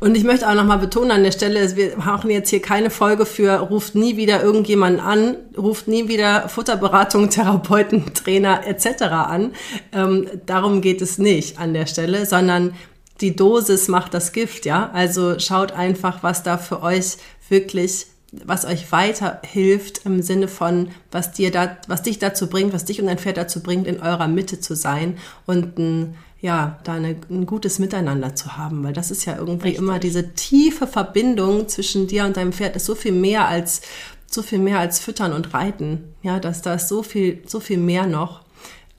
Und 0.00 0.16
ich 0.16 0.24
möchte 0.24 0.48
auch 0.48 0.54
nochmal 0.54 0.78
betonen 0.78 1.12
an 1.12 1.22
der 1.22 1.32
Stelle, 1.32 1.76
wir 1.76 1.96
machen 1.96 2.30
jetzt 2.30 2.50
hier 2.50 2.60
keine 2.60 2.90
Folge 2.90 3.24
für 3.24 3.58
ruft 3.58 3.94
nie 3.94 4.16
wieder 4.16 4.42
irgendjemanden 4.42 5.00
an, 5.00 5.36
ruft 5.56 5.88
nie 5.88 6.08
wieder 6.08 6.48
Futterberatung, 6.48 7.30
Therapeuten, 7.30 8.12
Trainer 8.14 8.66
etc. 8.66 9.02
an. 9.02 9.52
Ähm, 9.92 10.28
darum 10.46 10.80
geht 10.80 11.02
es 11.02 11.18
nicht 11.18 11.58
an 11.58 11.74
der 11.74 11.86
Stelle, 11.86 12.26
sondern 12.26 12.74
die 13.20 13.36
Dosis 13.36 13.86
macht 13.88 14.14
das 14.14 14.32
Gift, 14.32 14.66
ja. 14.66 14.90
Also 14.92 15.38
schaut 15.38 15.72
einfach, 15.72 16.22
was 16.22 16.42
da 16.42 16.58
für 16.58 16.82
euch 16.82 17.18
wirklich 17.48 18.06
was 18.32 18.64
euch 18.64 18.90
weiterhilft 18.90 20.06
im 20.06 20.22
Sinne 20.22 20.48
von, 20.48 20.88
was 21.10 21.32
dir 21.32 21.50
da, 21.50 21.76
was 21.86 22.02
dich 22.02 22.18
dazu 22.18 22.48
bringt, 22.48 22.72
was 22.72 22.86
dich 22.86 22.98
und 23.00 23.06
dein 23.06 23.18
Pferd 23.18 23.36
dazu 23.36 23.62
bringt, 23.62 23.86
in 23.86 24.00
eurer 24.00 24.26
Mitte 24.26 24.58
zu 24.58 24.74
sein 24.74 25.18
und 25.44 25.78
ein 25.78 26.16
ja, 26.42 26.80
da 26.82 26.94
eine, 26.94 27.16
ein 27.30 27.46
gutes 27.46 27.78
Miteinander 27.78 28.34
zu 28.34 28.56
haben, 28.56 28.82
weil 28.82 28.92
das 28.92 29.12
ist 29.12 29.24
ja 29.24 29.36
irgendwie 29.36 29.68
Richtig. 29.68 29.82
immer 29.82 30.00
diese 30.00 30.34
tiefe 30.34 30.88
Verbindung 30.88 31.68
zwischen 31.68 32.08
dir 32.08 32.24
und 32.24 32.36
deinem 32.36 32.52
Pferd 32.52 32.74
ist 32.74 32.84
so 32.84 32.96
viel 32.96 33.12
mehr 33.12 33.46
als 33.46 33.80
so 34.26 34.42
viel 34.42 34.58
mehr 34.58 34.78
als 34.78 34.98
Füttern 34.98 35.32
und 35.34 35.54
Reiten. 35.54 36.14
Ja, 36.22 36.40
dass 36.40 36.60
da 36.60 36.74
ist 36.74 36.88
so 36.88 37.04
viel 37.04 37.42
so 37.46 37.60
viel 37.60 37.78
mehr 37.78 38.06
noch 38.06 38.42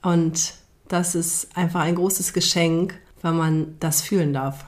und 0.02 0.54
das 0.88 1.14
ist 1.14 1.54
einfach 1.54 1.80
ein 1.80 1.96
großes 1.96 2.32
Geschenk, 2.32 2.98
wenn 3.20 3.36
man 3.36 3.76
das 3.78 4.00
fühlen 4.00 4.32
darf. 4.32 4.64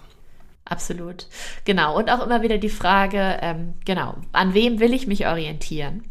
Absolut, 0.66 1.28
genau. 1.64 1.96
Und 1.96 2.10
auch 2.10 2.24
immer 2.24 2.42
wieder 2.42 2.58
die 2.58 2.68
Frage, 2.68 3.38
ähm, 3.40 3.74
genau, 3.86 4.16
an 4.32 4.52
wem 4.52 4.80
will 4.80 4.92
ich 4.92 5.06
mich 5.06 5.26
orientieren? 5.26 6.02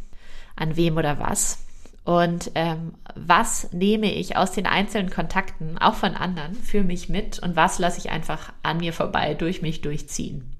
An 0.56 0.78
wem 0.78 0.98
oder 0.98 1.20
was? 1.20 1.65
Und 2.06 2.52
ähm, 2.54 2.94
was 3.16 3.74
nehme 3.74 4.12
ich 4.14 4.38
aus 4.38 4.52
den 4.52 4.68
einzelnen 4.68 5.10
Kontakten, 5.10 5.80
auch 5.80 5.96
von 5.96 6.14
anderen, 6.14 6.54
für 6.54 6.84
mich 6.84 7.10
mit 7.10 7.40
und 7.40 7.56
was 7.56 7.80
lasse 7.80 7.98
ich 7.98 8.12
einfach 8.12 8.54
an 8.62 8.78
mir 8.78 8.94
vorbei, 8.94 9.34
durch 9.34 9.64
mich 9.64 9.82
durchziehen? 9.82 10.56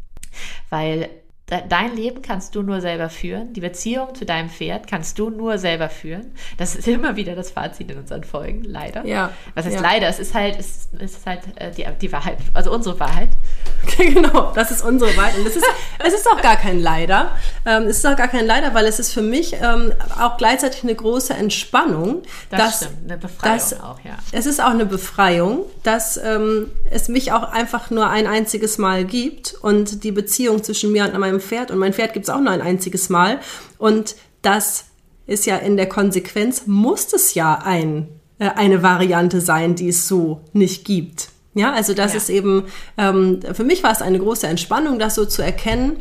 Weil 0.70 1.08
dein 1.48 1.96
Leben 1.96 2.24
kannst 2.24 2.56
du 2.56 2.64
nur 2.64 2.82
selber 2.82 3.10
führen. 3.10 3.54
Die 3.54 3.62
Beziehung 3.62 4.16
zu 4.16 4.26
deinem 4.26 4.50
Pferd 4.50 4.88
kannst 4.88 5.20
du 5.20 5.30
nur 5.30 5.60
selber 5.60 5.90
führen. 5.90 6.34
Das 6.58 6.76
ist 6.76 6.88
immer 6.88 7.16
wieder 7.16 7.36
das 7.36 7.52
Fazit 7.52 7.92
in 7.92 8.00
unseren 8.00 8.24
Folgen, 8.24 8.64
leider. 8.64 9.06
Ja. 9.06 9.32
Was 9.54 9.66
heißt 9.66 9.76
ja. 9.76 9.82
leider? 9.82 10.08
Es 10.08 10.18
ist 10.18 10.34
halt, 10.34 10.58
es 10.58 10.90
ist 11.00 11.26
halt 11.26 11.42
äh, 11.58 11.70
die, 11.70 11.86
die 12.02 12.12
Wahrheit, 12.12 12.40
also 12.56 12.74
unsere 12.74 13.00
Wahrheit. 13.00 13.30
genau, 13.98 14.54
das 14.56 14.72
ist 14.72 14.84
unsere 14.84 15.16
Wahrheit. 15.16 15.38
Und 15.38 15.46
es 15.46 15.56
ist, 15.56 15.66
es 16.04 16.14
ist 16.16 16.28
auch 16.28 16.42
gar 16.42 16.56
kein 16.56 16.80
Leider. 16.80 17.32
Ähm, 17.66 17.84
es 17.84 17.98
ist 17.98 18.08
auch 18.08 18.16
gar 18.16 18.28
kein 18.28 18.48
Leider, 18.48 18.74
weil 18.74 18.88
es 18.88 18.98
ist 18.98 19.14
für 19.14 19.22
mich 19.22 19.54
ähm, 19.62 19.94
auch 20.20 20.38
gleichzeitig 20.38 20.84
eine 20.84 20.96
große 20.96 21.34
Entspannung. 21.34 22.24
Das 22.50 22.60
dass, 22.60 22.78
stimmt, 22.78 23.12
eine 23.12 23.18
Befreiung 23.20 23.56
dass, 23.56 23.82
auch, 23.82 24.00
ja. 24.04 24.18
Es 24.32 24.48
ist 24.48 24.60
auch 24.60 24.72
eine 24.72 24.88
Befreiung, 24.88 25.66
dass 25.84 26.18
ähm, 26.18 26.72
es 26.90 27.08
mich 27.08 27.32
auch 27.32 27.44
einfach 27.44 27.92
nur 27.92 28.10
ein 28.10 28.26
einziges 28.26 28.80
Mal 28.80 29.06
gibt 29.06 29.54
und 29.62 30.04
die 30.04 30.12
Beziehung 30.12 30.64
zwischen 30.64 30.92
mir 30.92 31.06
und 31.06 31.16
meinem 31.20 31.35
meinem 31.36 31.42
Pferd 31.42 31.72
und 31.72 31.78
mein 31.78 31.94
Pferd 31.94 32.14
gibt 32.14 32.26
es 32.26 32.30
auch 32.30 32.40
nur 32.40 32.52
ein 32.52 32.62
einziges 32.62 33.10
Mal. 33.10 33.40
Und 33.78 34.16
das 34.42 34.86
ist 35.28 35.46
ja 35.46 35.58
in 35.58 35.78
der 35.78 35.90
Konsequenz, 35.90 36.68
muss 36.68 37.12
es 37.14 37.34
ja 37.34 37.60
ein, 37.64 38.08
äh, 38.40 38.50
eine 38.50 38.84
Variante 38.84 39.42
sein, 39.42 39.76
die 39.76 39.90
es 39.90 40.08
so 40.08 40.42
nicht 40.54 40.86
gibt. 40.86 41.30
Ja, 41.54 41.72
also 41.72 41.94
das 41.94 42.12
ja. 42.12 42.18
ist 42.18 42.30
eben, 42.30 42.66
ähm, 42.98 43.40
für 43.54 43.64
mich 43.64 43.82
war 43.82 43.92
es 43.92 44.02
eine 44.02 44.20
große 44.20 44.46
Entspannung, 44.46 45.00
das 45.00 45.16
so 45.16 45.26
zu 45.26 45.42
erkennen, 45.42 45.98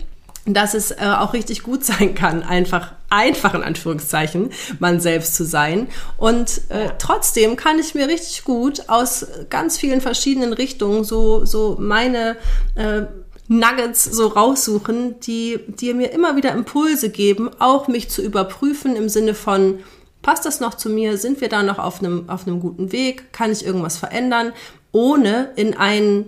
dass 0.46 0.74
es 0.74 0.90
äh, 0.90 0.96
auch 1.18 1.32
richtig 1.32 1.62
gut 1.62 1.84
sein 1.84 2.14
kann, 2.14 2.42
einfach, 2.42 2.92
einfach 3.08 3.54
in 3.54 3.62
Anführungszeichen, 3.62 4.50
man 4.78 5.00
selbst 5.00 5.34
zu 5.34 5.44
sein. 5.44 5.88
Und 6.16 6.62
äh, 6.68 6.90
trotzdem 6.98 7.56
kann 7.56 7.78
ich 7.78 7.94
mir 7.94 8.08
richtig 8.08 8.44
gut 8.44 8.88
aus 8.88 9.26
ganz 9.48 9.78
vielen 9.78 10.00
verschiedenen 10.00 10.52
Richtungen 10.52 11.04
so, 11.04 11.44
so 11.44 11.76
meine 11.80 12.36
äh, 12.74 13.02
Nuggets 13.48 14.04
so 14.04 14.28
raussuchen, 14.28 15.20
die, 15.20 15.60
die 15.68 15.92
mir 15.92 16.12
immer 16.12 16.36
wieder 16.36 16.52
Impulse 16.52 17.10
geben, 17.10 17.50
auch 17.58 17.88
mich 17.88 18.08
zu 18.08 18.22
überprüfen 18.22 18.96
im 18.96 19.08
Sinne 19.08 19.34
von, 19.34 19.80
passt 20.22 20.46
das 20.46 20.60
noch 20.60 20.74
zu 20.74 20.88
mir? 20.88 21.18
Sind 21.18 21.40
wir 21.40 21.48
da 21.48 21.62
noch 21.62 21.78
auf 21.78 22.00
einem, 22.00 22.28
auf 22.28 22.46
einem 22.46 22.60
guten 22.60 22.90
Weg? 22.90 23.32
Kann 23.32 23.52
ich 23.52 23.64
irgendwas 23.64 23.98
verändern? 23.98 24.52
Ohne 24.92 25.52
in 25.56 25.76
ein 25.76 26.24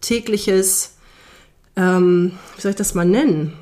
tägliches, 0.00 0.94
ähm, 1.76 2.32
wie 2.54 2.62
soll 2.62 2.70
ich 2.70 2.76
das 2.76 2.94
mal 2.94 3.04
nennen? 3.04 3.54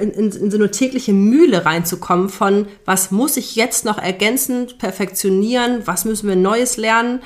In, 0.00 0.10
in, 0.10 0.30
in, 0.32 0.50
so 0.50 0.58
eine 0.58 0.70
tägliche 0.70 1.12
Mühle 1.12 1.64
reinzukommen 1.64 2.28
von, 2.28 2.66
was 2.84 3.10
muss 3.10 3.38
ich 3.38 3.56
jetzt 3.56 3.86
noch 3.86 3.98
ergänzend 3.98 4.78
perfektionieren, 4.78 5.86
was 5.86 6.04
müssen 6.04 6.28
wir 6.28 6.36
Neues 6.36 6.76
lernen, 6.76 7.20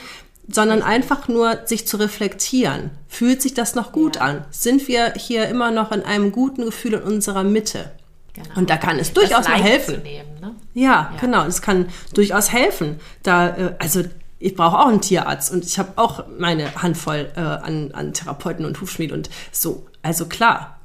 sondern 0.49 0.83
einfach 0.83 1.29
nur 1.29 1.67
sich 1.67 1.87
zu 1.87 1.97
reflektieren. 1.97 2.91
Fühlt 3.09 3.43
sich 3.43 3.55
das 3.55 3.75
noch 3.75 3.93
gut 3.93 4.17
ja. 4.17 4.23
an? 4.23 4.45
Sind 4.51 4.89
wir 4.89 5.13
hier 5.15 5.49
immer 5.49 5.71
noch 5.71 5.93
in 5.93 6.03
einem 6.03 6.33
guten 6.33 6.65
Gefühl 6.65 6.95
in 6.95 7.03
unserer 7.03 7.45
Mitte? 7.45 7.93
Genau. 8.35 8.49
Und 8.57 8.71
da 8.71 8.77
kann 8.77 8.99
es 8.99 9.13
durchaus 9.13 9.47
mal 9.47 9.63
helfen. 9.63 10.03
Nehmen, 10.03 10.41
ne? 10.41 10.55
ja, 10.75 10.83
ja, 10.83 11.13
genau, 11.21 11.45
es 11.45 11.61
kann 11.61 11.89
durchaus 12.15 12.53
helfen. 12.53 12.99
Da, 13.23 13.49
äh, 13.49 13.75
also 13.79 14.03
ich 14.39 14.55
brauche 14.57 14.79
auch 14.79 14.89
einen 14.89 15.01
Tierarzt 15.01 15.53
und 15.53 15.65
ich 15.65 15.79
habe 15.79 15.93
auch 15.97 16.25
meine 16.39 16.75
Handvoll 16.83 17.31
äh, 17.37 17.41
an, 17.41 17.91
an 17.93 18.13
Therapeuten 18.13 18.65
und 18.65 18.81
Hufschmied 18.81 19.13
und 19.13 19.31
so. 19.53 19.87
Also 20.03 20.27
klar, 20.27 20.81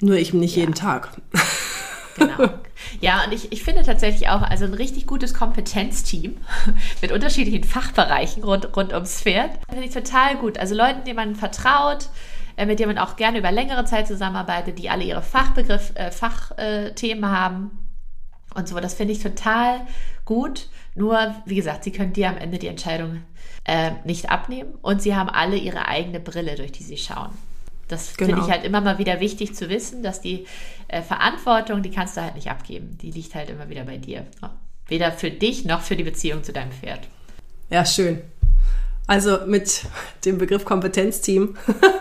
nur 0.00 0.16
ich 0.16 0.34
nicht 0.34 0.56
ja. 0.56 0.62
jeden 0.62 0.74
Tag. 0.74 1.10
Genau. 2.16 2.50
Ja, 3.00 3.24
und 3.24 3.32
ich, 3.32 3.50
ich 3.50 3.64
finde 3.64 3.82
tatsächlich 3.82 4.28
auch, 4.28 4.42
also 4.42 4.66
ein 4.66 4.74
richtig 4.74 5.06
gutes 5.06 5.32
Kompetenzteam 5.32 6.36
mit 7.02 7.12
unterschiedlichen 7.12 7.64
Fachbereichen 7.64 8.44
rund, 8.44 8.76
rund 8.76 8.92
ums 8.92 9.22
Pferd, 9.22 9.50
finde 9.68 9.84
ich 9.84 9.92
total 9.92 10.36
gut. 10.36 10.58
Also 10.58 10.74
Leuten, 10.74 11.04
denen 11.04 11.16
man 11.16 11.34
vertraut, 11.34 12.10
äh, 12.56 12.66
mit 12.66 12.78
denen 12.78 12.94
man 12.94 13.04
auch 13.04 13.16
gerne 13.16 13.38
über 13.38 13.50
längere 13.50 13.86
Zeit 13.86 14.06
zusammenarbeitet, 14.06 14.78
die 14.78 14.90
alle 14.90 15.04
ihre 15.04 15.22
Fachbegriff, 15.22 15.92
äh, 15.94 16.10
Fachthemen 16.10 17.30
haben 17.30 17.70
und 18.54 18.68
so. 18.68 18.78
Das 18.80 18.94
finde 18.94 19.14
ich 19.14 19.22
total 19.22 19.80
gut. 20.26 20.68
Nur, 20.94 21.34
wie 21.46 21.54
gesagt, 21.54 21.84
sie 21.84 21.92
können 21.92 22.12
dir 22.12 22.28
am 22.28 22.36
Ende 22.36 22.58
die 22.58 22.66
Entscheidung 22.66 23.22
äh, 23.64 23.92
nicht 24.04 24.30
abnehmen 24.30 24.74
und 24.82 25.00
sie 25.00 25.16
haben 25.16 25.30
alle 25.30 25.56
ihre 25.56 25.88
eigene 25.88 26.20
Brille, 26.20 26.54
durch 26.56 26.72
die 26.72 26.82
sie 26.82 26.98
schauen. 26.98 27.30
Das 27.90 28.16
genau. 28.16 28.30
finde 28.30 28.46
ich 28.46 28.52
halt 28.52 28.64
immer 28.64 28.80
mal 28.80 28.98
wieder 28.98 29.20
wichtig 29.20 29.54
zu 29.54 29.68
wissen, 29.68 30.02
dass 30.02 30.20
die 30.20 30.46
äh, 30.88 31.02
Verantwortung, 31.02 31.82
die 31.82 31.90
kannst 31.90 32.16
du 32.16 32.22
halt 32.22 32.34
nicht 32.34 32.50
abgeben. 32.50 32.98
Die 33.00 33.10
liegt 33.10 33.34
halt 33.34 33.50
immer 33.50 33.68
wieder 33.68 33.84
bei 33.84 33.96
dir. 33.96 34.26
Weder 34.86 35.12
für 35.12 35.30
dich 35.30 35.64
noch 35.64 35.82
für 35.82 35.96
die 35.96 36.04
Beziehung 36.04 36.42
zu 36.42 36.52
deinem 36.52 36.72
Pferd. 36.72 37.00
Ja, 37.70 37.84
schön. 37.84 38.20
Also 39.06 39.38
mit 39.44 39.86
dem 40.24 40.38
Begriff 40.38 40.64
Kompetenzteam, 40.64 41.56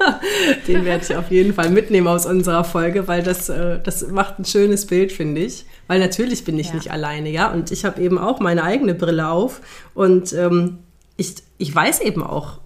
den 0.68 0.86
werde 0.86 1.04
ich 1.04 1.16
auf 1.16 1.32
jeden 1.32 1.56
Fall 1.56 1.72
mitnehmen 1.72 2.08
aus 2.08 2.28
unserer 2.28 2.64
Folge, 2.64 3.08
weil 3.08 3.24
das, 3.24 3.50
äh, 3.50 3.80
das 3.82 4.08
macht 4.10 4.38
ein 4.38 4.46
schönes 4.46 4.86
Bild, 4.86 5.12
finde 5.12 5.42
ich. 5.42 5.66
Weil 5.88 6.00
natürlich 6.00 6.44
bin 6.44 6.60
ich 6.60 6.68
ja. 6.68 6.76
nicht 6.76 6.92
alleine, 6.92 7.32
ja. 7.32 7.52
Und 7.52 7.72
ich 7.72 7.84
habe 7.84 8.00
eben 8.00 8.20
auch 8.20 8.40
meine 8.40 8.64
eigene 8.64 8.94
Brille 8.94 9.28
auf 9.28 9.62
und 9.96 10.34
ähm, 10.34 10.80
ich, 11.18 11.38
ich 11.60 11.76
weiß 11.76 12.00
eben 12.00 12.24
auch 12.24 12.60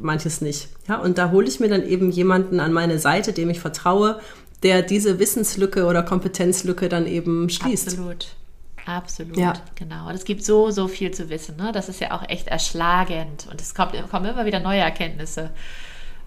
manches 0.00 0.40
nicht. 0.40 0.68
Ja, 0.86 0.98
und 0.98 1.18
da 1.18 1.30
hole 1.32 1.48
ich 1.48 1.58
mir 1.58 1.68
dann 1.68 1.84
eben 1.84 2.10
jemanden 2.10 2.60
an 2.60 2.72
meine 2.72 2.98
Seite, 2.98 3.32
dem 3.32 3.50
ich 3.50 3.58
vertraue, 3.58 4.20
der 4.62 4.82
diese 4.82 5.18
Wissenslücke 5.18 5.86
oder 5.86 6.02
Kompetenzlücke 6.02 6.88
dann 6.88 7.06
eben 7.06 7.48
schließt. 7.48 7.88
Absolut. 7.88 8.28
Absolut, 8.84 9.36
ja. 9.36 9.54
genau. 9.74 10.08
Und 10.08 10.14
es 10.14 10.24
gibt 10.24 10.44
so, 10.44 10.70
so 10.70 10.86
viel 10.86 11.10
zu 11.10 11.28
wissen. 11.28 11.56
Ne? 11.56 11.72
Das 11.72 11.88
ist 11.88 12.00
ja 12.00 12.12
auch 12.12 12.22
echt 12.28 12.46
erschlagend. 12.46 13.48
Und 13.50 13.60
es 13.60 13.74
kommt, 13.74 13.94
kommen 14.10 14.26
immer 14.26 14.46
wieder 14.46 14.60
neue 14.60 14.78
Erkenntnisse. 14.78 15.50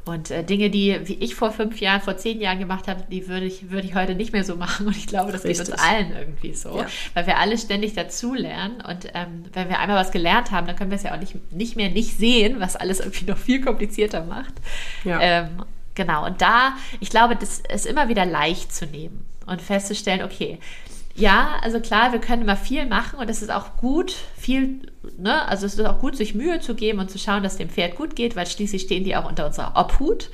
Und 0.09 0.31
äh, 0.31 0.43
Dinge, 0.43 0.71
die 0.71 0.99
wie 1.03 1.13
ich 1.13 1.35
vor 1.35 1.51
fünf 1.51 1.79
Jahren, 1.79 2.01
vor 2.01 2.17
zehn 2.17 2.41
Jahren 2.41 2.57
gemacht 2.57 2.87
habe, 2.87 3.03
die 3.11 3.27
würde 3.27 3.45
ich, 3.45 3.69
würde 3.69 3.85
ich 3.85 3.93
heute 3.93 4.15
nicht 4.15 4.33
mehr 4.33 4.43
so 4.43 4.55
machen. 4.55 4.87
Und 4.87 4.97
ich 4.97 5.05
glaube, 5.05 5.31
das 5.31 5.43
Richtig. 5.43 5.67
geht 5.67 5.75
uns 5.75 5.83
allen 5.83 6.11
irgendwie 6.17 6.53
so, 6.53 6.79
ja. 6.79 6.87
weil 7.13 7.27
wir 7.27 7.37
alle 7.37 7.57
ständig 7.59 7.93
dazulernen. 7.93 8.81
Und 8.81 9.05
ähm, 9.13 9.43
wenn 9.53 9.69
wir 9.69 9.79
einmal 9.79 9.97
was 9.97 10.11
gelernt 10.11 10.49
haben, 10.49 10.65
dann 10.65 10.75
können 10.75 10.89
wir 10.89 10.95
es 10.95 11.03
ja 11.03 11.13
auch 11.13 11.19
nicht, 11.19 11.51
nicht 11.51 11.75
mehr 11.75 11.89
nicht 11.89 12.17
sehen, 12.17 12.59
was 12.59 12.75
alles 12.75 12.99
irgendwie 12.99 13.25
noch 13.25 13.37
viel 13.37 13.61
komplizierter 13.61 14.23
macht. 14.23 14.53
Ja. 15.03 15.19
Ähm, 15.21 15.63
genau. 15.93 16.25
Und 16.25 16.41
da, 16.41 16.73
ich 16.99 17.11
glaube, 17.11 17.35
das 17.35 17.61
ist 17.71 17.85
immer 17.85 18.09
wieder 18.09 18.25
leicht 18.25 18.73
zu 18.73 18.87
nehmen 18.87 19.25
und 19.45 19.61
festzustellen, 19.61 20.23
okay, 20.23 20.59
ja, 21.19 21.59
also 21.61 21.79
klar, 21.79 22.11
wir 22.11 22.19
können 22.19 22.43
immer 22.43 22.55
viel 22.55 22.85
machen 22.85 23.19
und 23.19 23.29
es 23.29 23.41
ist 23.41 23.51
auch 23.51 23.77
gut, 23.77 24.15
viel, 24.37 24.81
ne, 25.17 25.47
also 25.47 25.65
es 25.65 25.73
ist 25.73 25.85
auch 25.85 25.99
gut, 25.99 26.15
sich 26.15 26.33
Mühe 26.33 26.59
zu 26.59 26.75
geben 26.75 26.99
und 26.99 27.11
zu 27.11 27.19
schauen, 27.19 27.43
dass 27.43 27.57
dem 27.57 27.69
Pferd 27.69 27.95
gut 27.95 28.15
geht, 28.15 28.35
weil 28.35 28.47
schließlich 28.47 28.83
stehen 28.83 29.03
die 29.03 29.15
auch 29.15 29.27
unter 29.27 29.45
unserer 29.45 29.73
Obhut. 29.75 30.29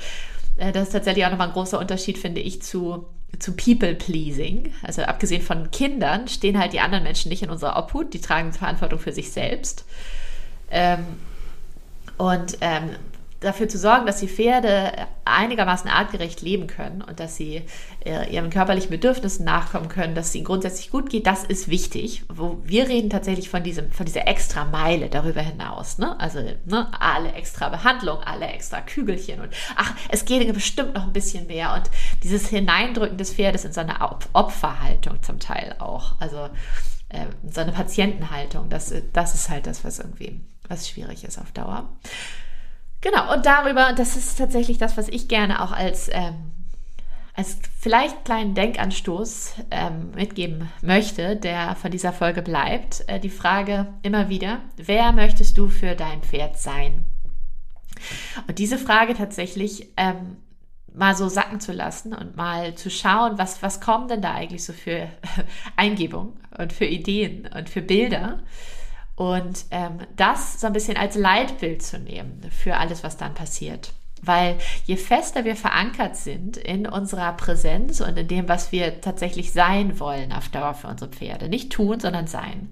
Äh, 0.57 0.71
das 0.71 0.83
ist 0.83 0.93
tatsächlich 0.93 1.25
auch 1.25 1.31
nochmal 1.31 1.47
ein 1.47 1.53
großer 1.53 1.79
Unterschied, 1.79 2.17
finde 2.17 2.41
ich, 2.41 2.61
zu, 2.61 3.05
zu 3.39 3.53
People-Pleasing. 3.53 4.73
Also 4.83 5.01
abgesehen 5.01 5.41
von 5.41 5.71
Kindern 5.71 6.27
stehen 6.27 6.59
halt 6.59 6.73
die 6.73 6.79
anderen 6.79 7.03
Menschen 7.03 7.29
nicht 7.29 7.43
in 7.43 7.49
unserer 7.49 7.77
Obhut, 7.77 8.13
die 8.13 8.21
tragen 8.21 8.53
Verantwortung 8.53 8.99
für 8.99 9.11
sich 9.11 9.31
selbst. 9.31 9.85
Ähm, 10.69 11.05
und 12.17 12.57
ähm, 12.61 12.91
dafür 13.45 13.69
zu 13.69 13.77
sorgen, 13.77 14.05
dass 14.05 14.19
die 14.19 14.27
Pferde 14.27 15.07
einigermaßen 15.23 15.89
artgerecht 15.89 16.41
leben 16.41 16.67
können 16.67 17.01
und 17.01 17.19
dass 17.19 17.35
sie 17.35 17.63
äh, 18.05 18.31
ihren 18.33 18.49
körperlichen 18.49 18.89
Bedürfnissen 18.89 19.45
nachkommen 19.45 19.87
können, 19.87 20.15
dass 20.15 20.27
es 20.29 20.35
ihnen 20.35 20.45
grundsätzlich 20.45 20.91
gut 20.91 21.09
geht, 21.09 21.27
das 21.27 21.43
ist 21.43 21.69
wichtig. 21.69 22.23
Wo 22.27 22.59
wir 22.63 22.87
reden 22.87 23.09
tatsächlich 23.09 23.49
von 23.49 23.63
diesem, 23.63 23.91
von 23.91 24.05
dieser 24.05 24.27
extra 24.27 24.65
Meile 24.65 25.09
darüber 25.09 25.41
hinaus. 25.41 25.97
Ne? 25.97 26.19
Also 26.19 26.39
ne, 26.65 26.87
alle 26.99 27.31
extra 27.33 27.69
Behandlung, 27.69 28.19
alle 28.19 28.47
extra 28.47 28.81
Kügelchen 28.81 29.41
und 29.41 29.49
ach, 29.75 29.93
es 30.09 30.25
geht 30.25 30.51
bestimmt 30.53 30.93
noch 30.93 31.03
ein 31.03 31.13
bisschen 31.13 31.47
mehr 31.47 31.73
und 31.73 31.89
dieses 32.23 32.47
Hineindrücken 32.49 33.17
des 33.17 33.33
Pferdes 33.33 33.65
in 33.65 33.73
so 33.73 33.81
eine 33.81 33.95
Opferhaltung 34.33 35.21
zum 35.21 35.39
Teil 35.39 35.75
auch. 35.79 36.15
Also 36.19 36.49
äh, 37.09 37.25
so 37.49 37.61
eine 37.61 37.71
Patientenhaltung, 37.71 38.69
das, 38.69 38.93
das 39.13 39.35
ist 39.35 39.49
halt 39.49 39.67
das, 39.67 39.83
was 39.83 39.99
irgendwie 39.99 40.41
was 40.67 40.89
schwierig 40.89 41.23
ist 41.23 41.39
auf 41.39 41.51
Dauer. 41.51 41.89
Genau, 43.05 43.31
und 43.31 43.45
darüber, 43.45 43.93
das 43.93 44.15
ist 44.15 44.35
tatsächlich 44.39 44.79
das, 44.79 44.97
was 44.97 45.09
ich 45.09 45.27
gerne 45.27 45.61
auch 45.61 45.71
als, 45.71 46.09
ähm, 46.11 46.53
als 47.35 47.59
vielleicht 47.79 48.25
kleinen 48.25 48.55
Denkanstoß 48.55 49.53
ähm, 49.69 50.09
mitgeben 50.15 50.71
möchte, 50.81 51.35
der 51.35 51.75
von 51.75 51.91
dieser 51.91 52.13
Folge 52.13 52.41
bleibt. 52.41 53.03
Äh, 53.05 53.19
die 53.19 53.29
Frage 53.29 53.93
immer 54.01 54.29
wieder, 54.29 54.61
wer 54.77 55.11
möchtest 55.11 55.55
du 55.59 55.67
für 55.67 55.93
dein 55.93 56.23
Pferd 56.23 56.57
sein? 56.57 57.05
Und 58.47 58.57
diese 58.57 58.79
Frage 58.79 59.13
tatsächlich 59.13 59.93
ähm, 59.97 60.37
mal 60.91 61.15
so 61.15 61.29
sacken 61.29 61.59
zu 61.59 61.73
lassen 61.73 62.11
und 62.11 62.35
mal 62.35 62.73
zu 62.73 62.89
schauen, 62.89 63.37
was, 63.37 63.61
was 63.61 63.81
kommen 63.81 64.07
denn 64.07 64.23
da 64.23 64.33
eigentlich 64.33 64.63
so 64.63 64.73
für 64.73 65.09
Eingebungen 65.75 66.33
und 66.57 66.73
für 66.73 66.85
Ideen 66.85 67.47
und 67.55 67.69
für 67.69 67.83
Bilder 67.83 68.39
und 69.15 69.65
ähm, 69.71 69.99
das 70.15 70.59
so 70.59 70.67
ein 70.67 70.73
bisschen 70.73 70.97
als 70.97 71.15
Leitbild 71.15 71.81
zu 71.81 71.99
nehmen 71.99 72.41
für 72.51 72.77
alles, 72.77 73.03
was 73.03 73.17
dann 73.17 73.33
passiert. 73.33 73.93
Weil 74.21 74.57
je 74.85 74.97
fester 74.97 75.45
wir 75.45 75.55
verankert 75.55 76.15
sind 76.15 76.57
in 76.57 76.87
unserer 76.87 77.33
Präsenz 77.33 78.01
und 78.01 78.17
in 78.17 78.27
dem, 78.27 78.49
was 78.49 78.71
wir 78.71 79.01
tatsächlich 79.01 79.53
sein 79.53 79.99
wollen 79.99 80.31
auf 80.31 80.49
Dauer 80.49 80.73
für 80.73 80.87
unsere 80.87 81.11
Pferde, 81.11 81.47
nicht 81.47 81.71
tun, 81.71 81.99
sondern 81.99 82.27
sein, 82.27 82.71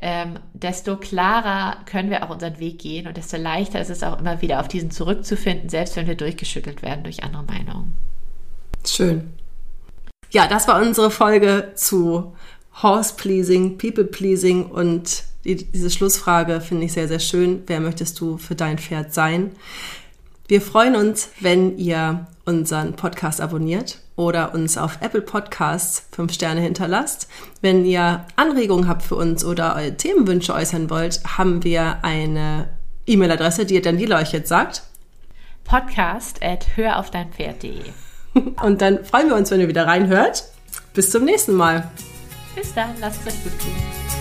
ähm, 0.00 0.38
desto 0.52 0.96
klarer 0.96 1.78
können 1.86 2.10
wir 2.10 2.24
auch 2.24 2.30
unseren 2.30 2.58
Weg 2.58 2.80
gehen 2.80 3.06
und 3.06 3.16
desto 3.16 3.36
leichter 3.36 3.80
ist 3.80 3.90
es 3.90 4.02
auch 4.02 4.18
immer 4.18 4.40
wieder 4.42 4.60
auf 4.60 4.68
diesen 4.68 4.90
zurückzufinden, 4.90 5.68
selbst 5.68 5.96
wenn 5.96 6.06
wir 6.06 6.16
durchgeschüttelt 6.16 6.82
werden 6.82 7.04
durch 7.04 7.24
andere 7.24 7.44
Meinungen. 7.44 7.94
Schön. 8.86 9.32
Ja, 10.30 10.46
das 10.46 10.68
war 10.68 10.80
unsere 10.80 11.10
Folge 11.10 11.72
zu 11.74 12.34
Horse-Pleasing, 12.82 13.78
People-Pleasing 13.78 14.66
und 14.66 15.24
die, 15.44 15.56
diese 15.56 15.90
Schlussfrage 15.90 16.60
finde 16.60 16.86
ich 16.86 16.92
sehr, 16.92 17.08
sehr 17.08 17.20
schön. 17.20 17.62
Wer 17.66 17.80
möchtest 17.80 18.20
du 18.20 18.38
für 18.38 18.54
dein 18.54 18.78
Pferd 18.78 19.14
sein? 19.14 19.52
Wir 20.48 20.62
freuen 20.62 20.96
uns, 20.96 21.30
wenn 21.40 21.76
ihr 21.78 22.26
unseren 22.44 22.94
Podcast 22.94 23.40
abonniert 23.40 23.98
oder 24.16 24.54
uns 24.54 24.78
auf 24.78 24.98
Apple 25.02 25.20
Podcasts 25.20 26.06
fünf 26.10 26.32
Sterne 26.32 26.62
hinterlasst. 26.62 27.28
Wenn 27.60 27.84
ihr 27.84 28.24
Anregungen 28.36 28.88
habt 28.88 29.02
für 29.02 29.16
uns 29.16 29.44
oder 29.44 29.76
eure 29.76 29.96
Themenwünsche 29.96 30.54
äußern 30.54 30.88
wollt, 30.88 31.20
haben 31.36 31.62
wir 31.64 31.98
eine 32.02 32.70
E-Mail-Adresse, 33.06 33.66
die 33.66 33.80
Daniela 33.82 34.18
euch 34.18 34.32
jetzt 34.32 34.48
sagt. 34.48 34.82
Podcast 35.64 36.42
at 36.42 36.76
höraufdeinpferd.de 36.76 37.82
Und 38.62 38.80
dann 38.80 39.04
freuen 39.04 39.28
wir 39.28 39.36
uns, 39.36 39.50
wenn 39.50 39.60
ihr 39.60 39.68
wieder 39.68 39.86
reinhört. 39.86 40.44
Bis 40.94 41.10
zum 41.10 41.24
nächsten 41.24 41.52
Mal. 41.52 41.90
Bis 42.56 42.72
dann, 42.74 42.90
lasst 43.00 43.20
es 43.26 43.34
euch 43.34 43.42
gut 43.44 43.58
gehen. 43.58 44.17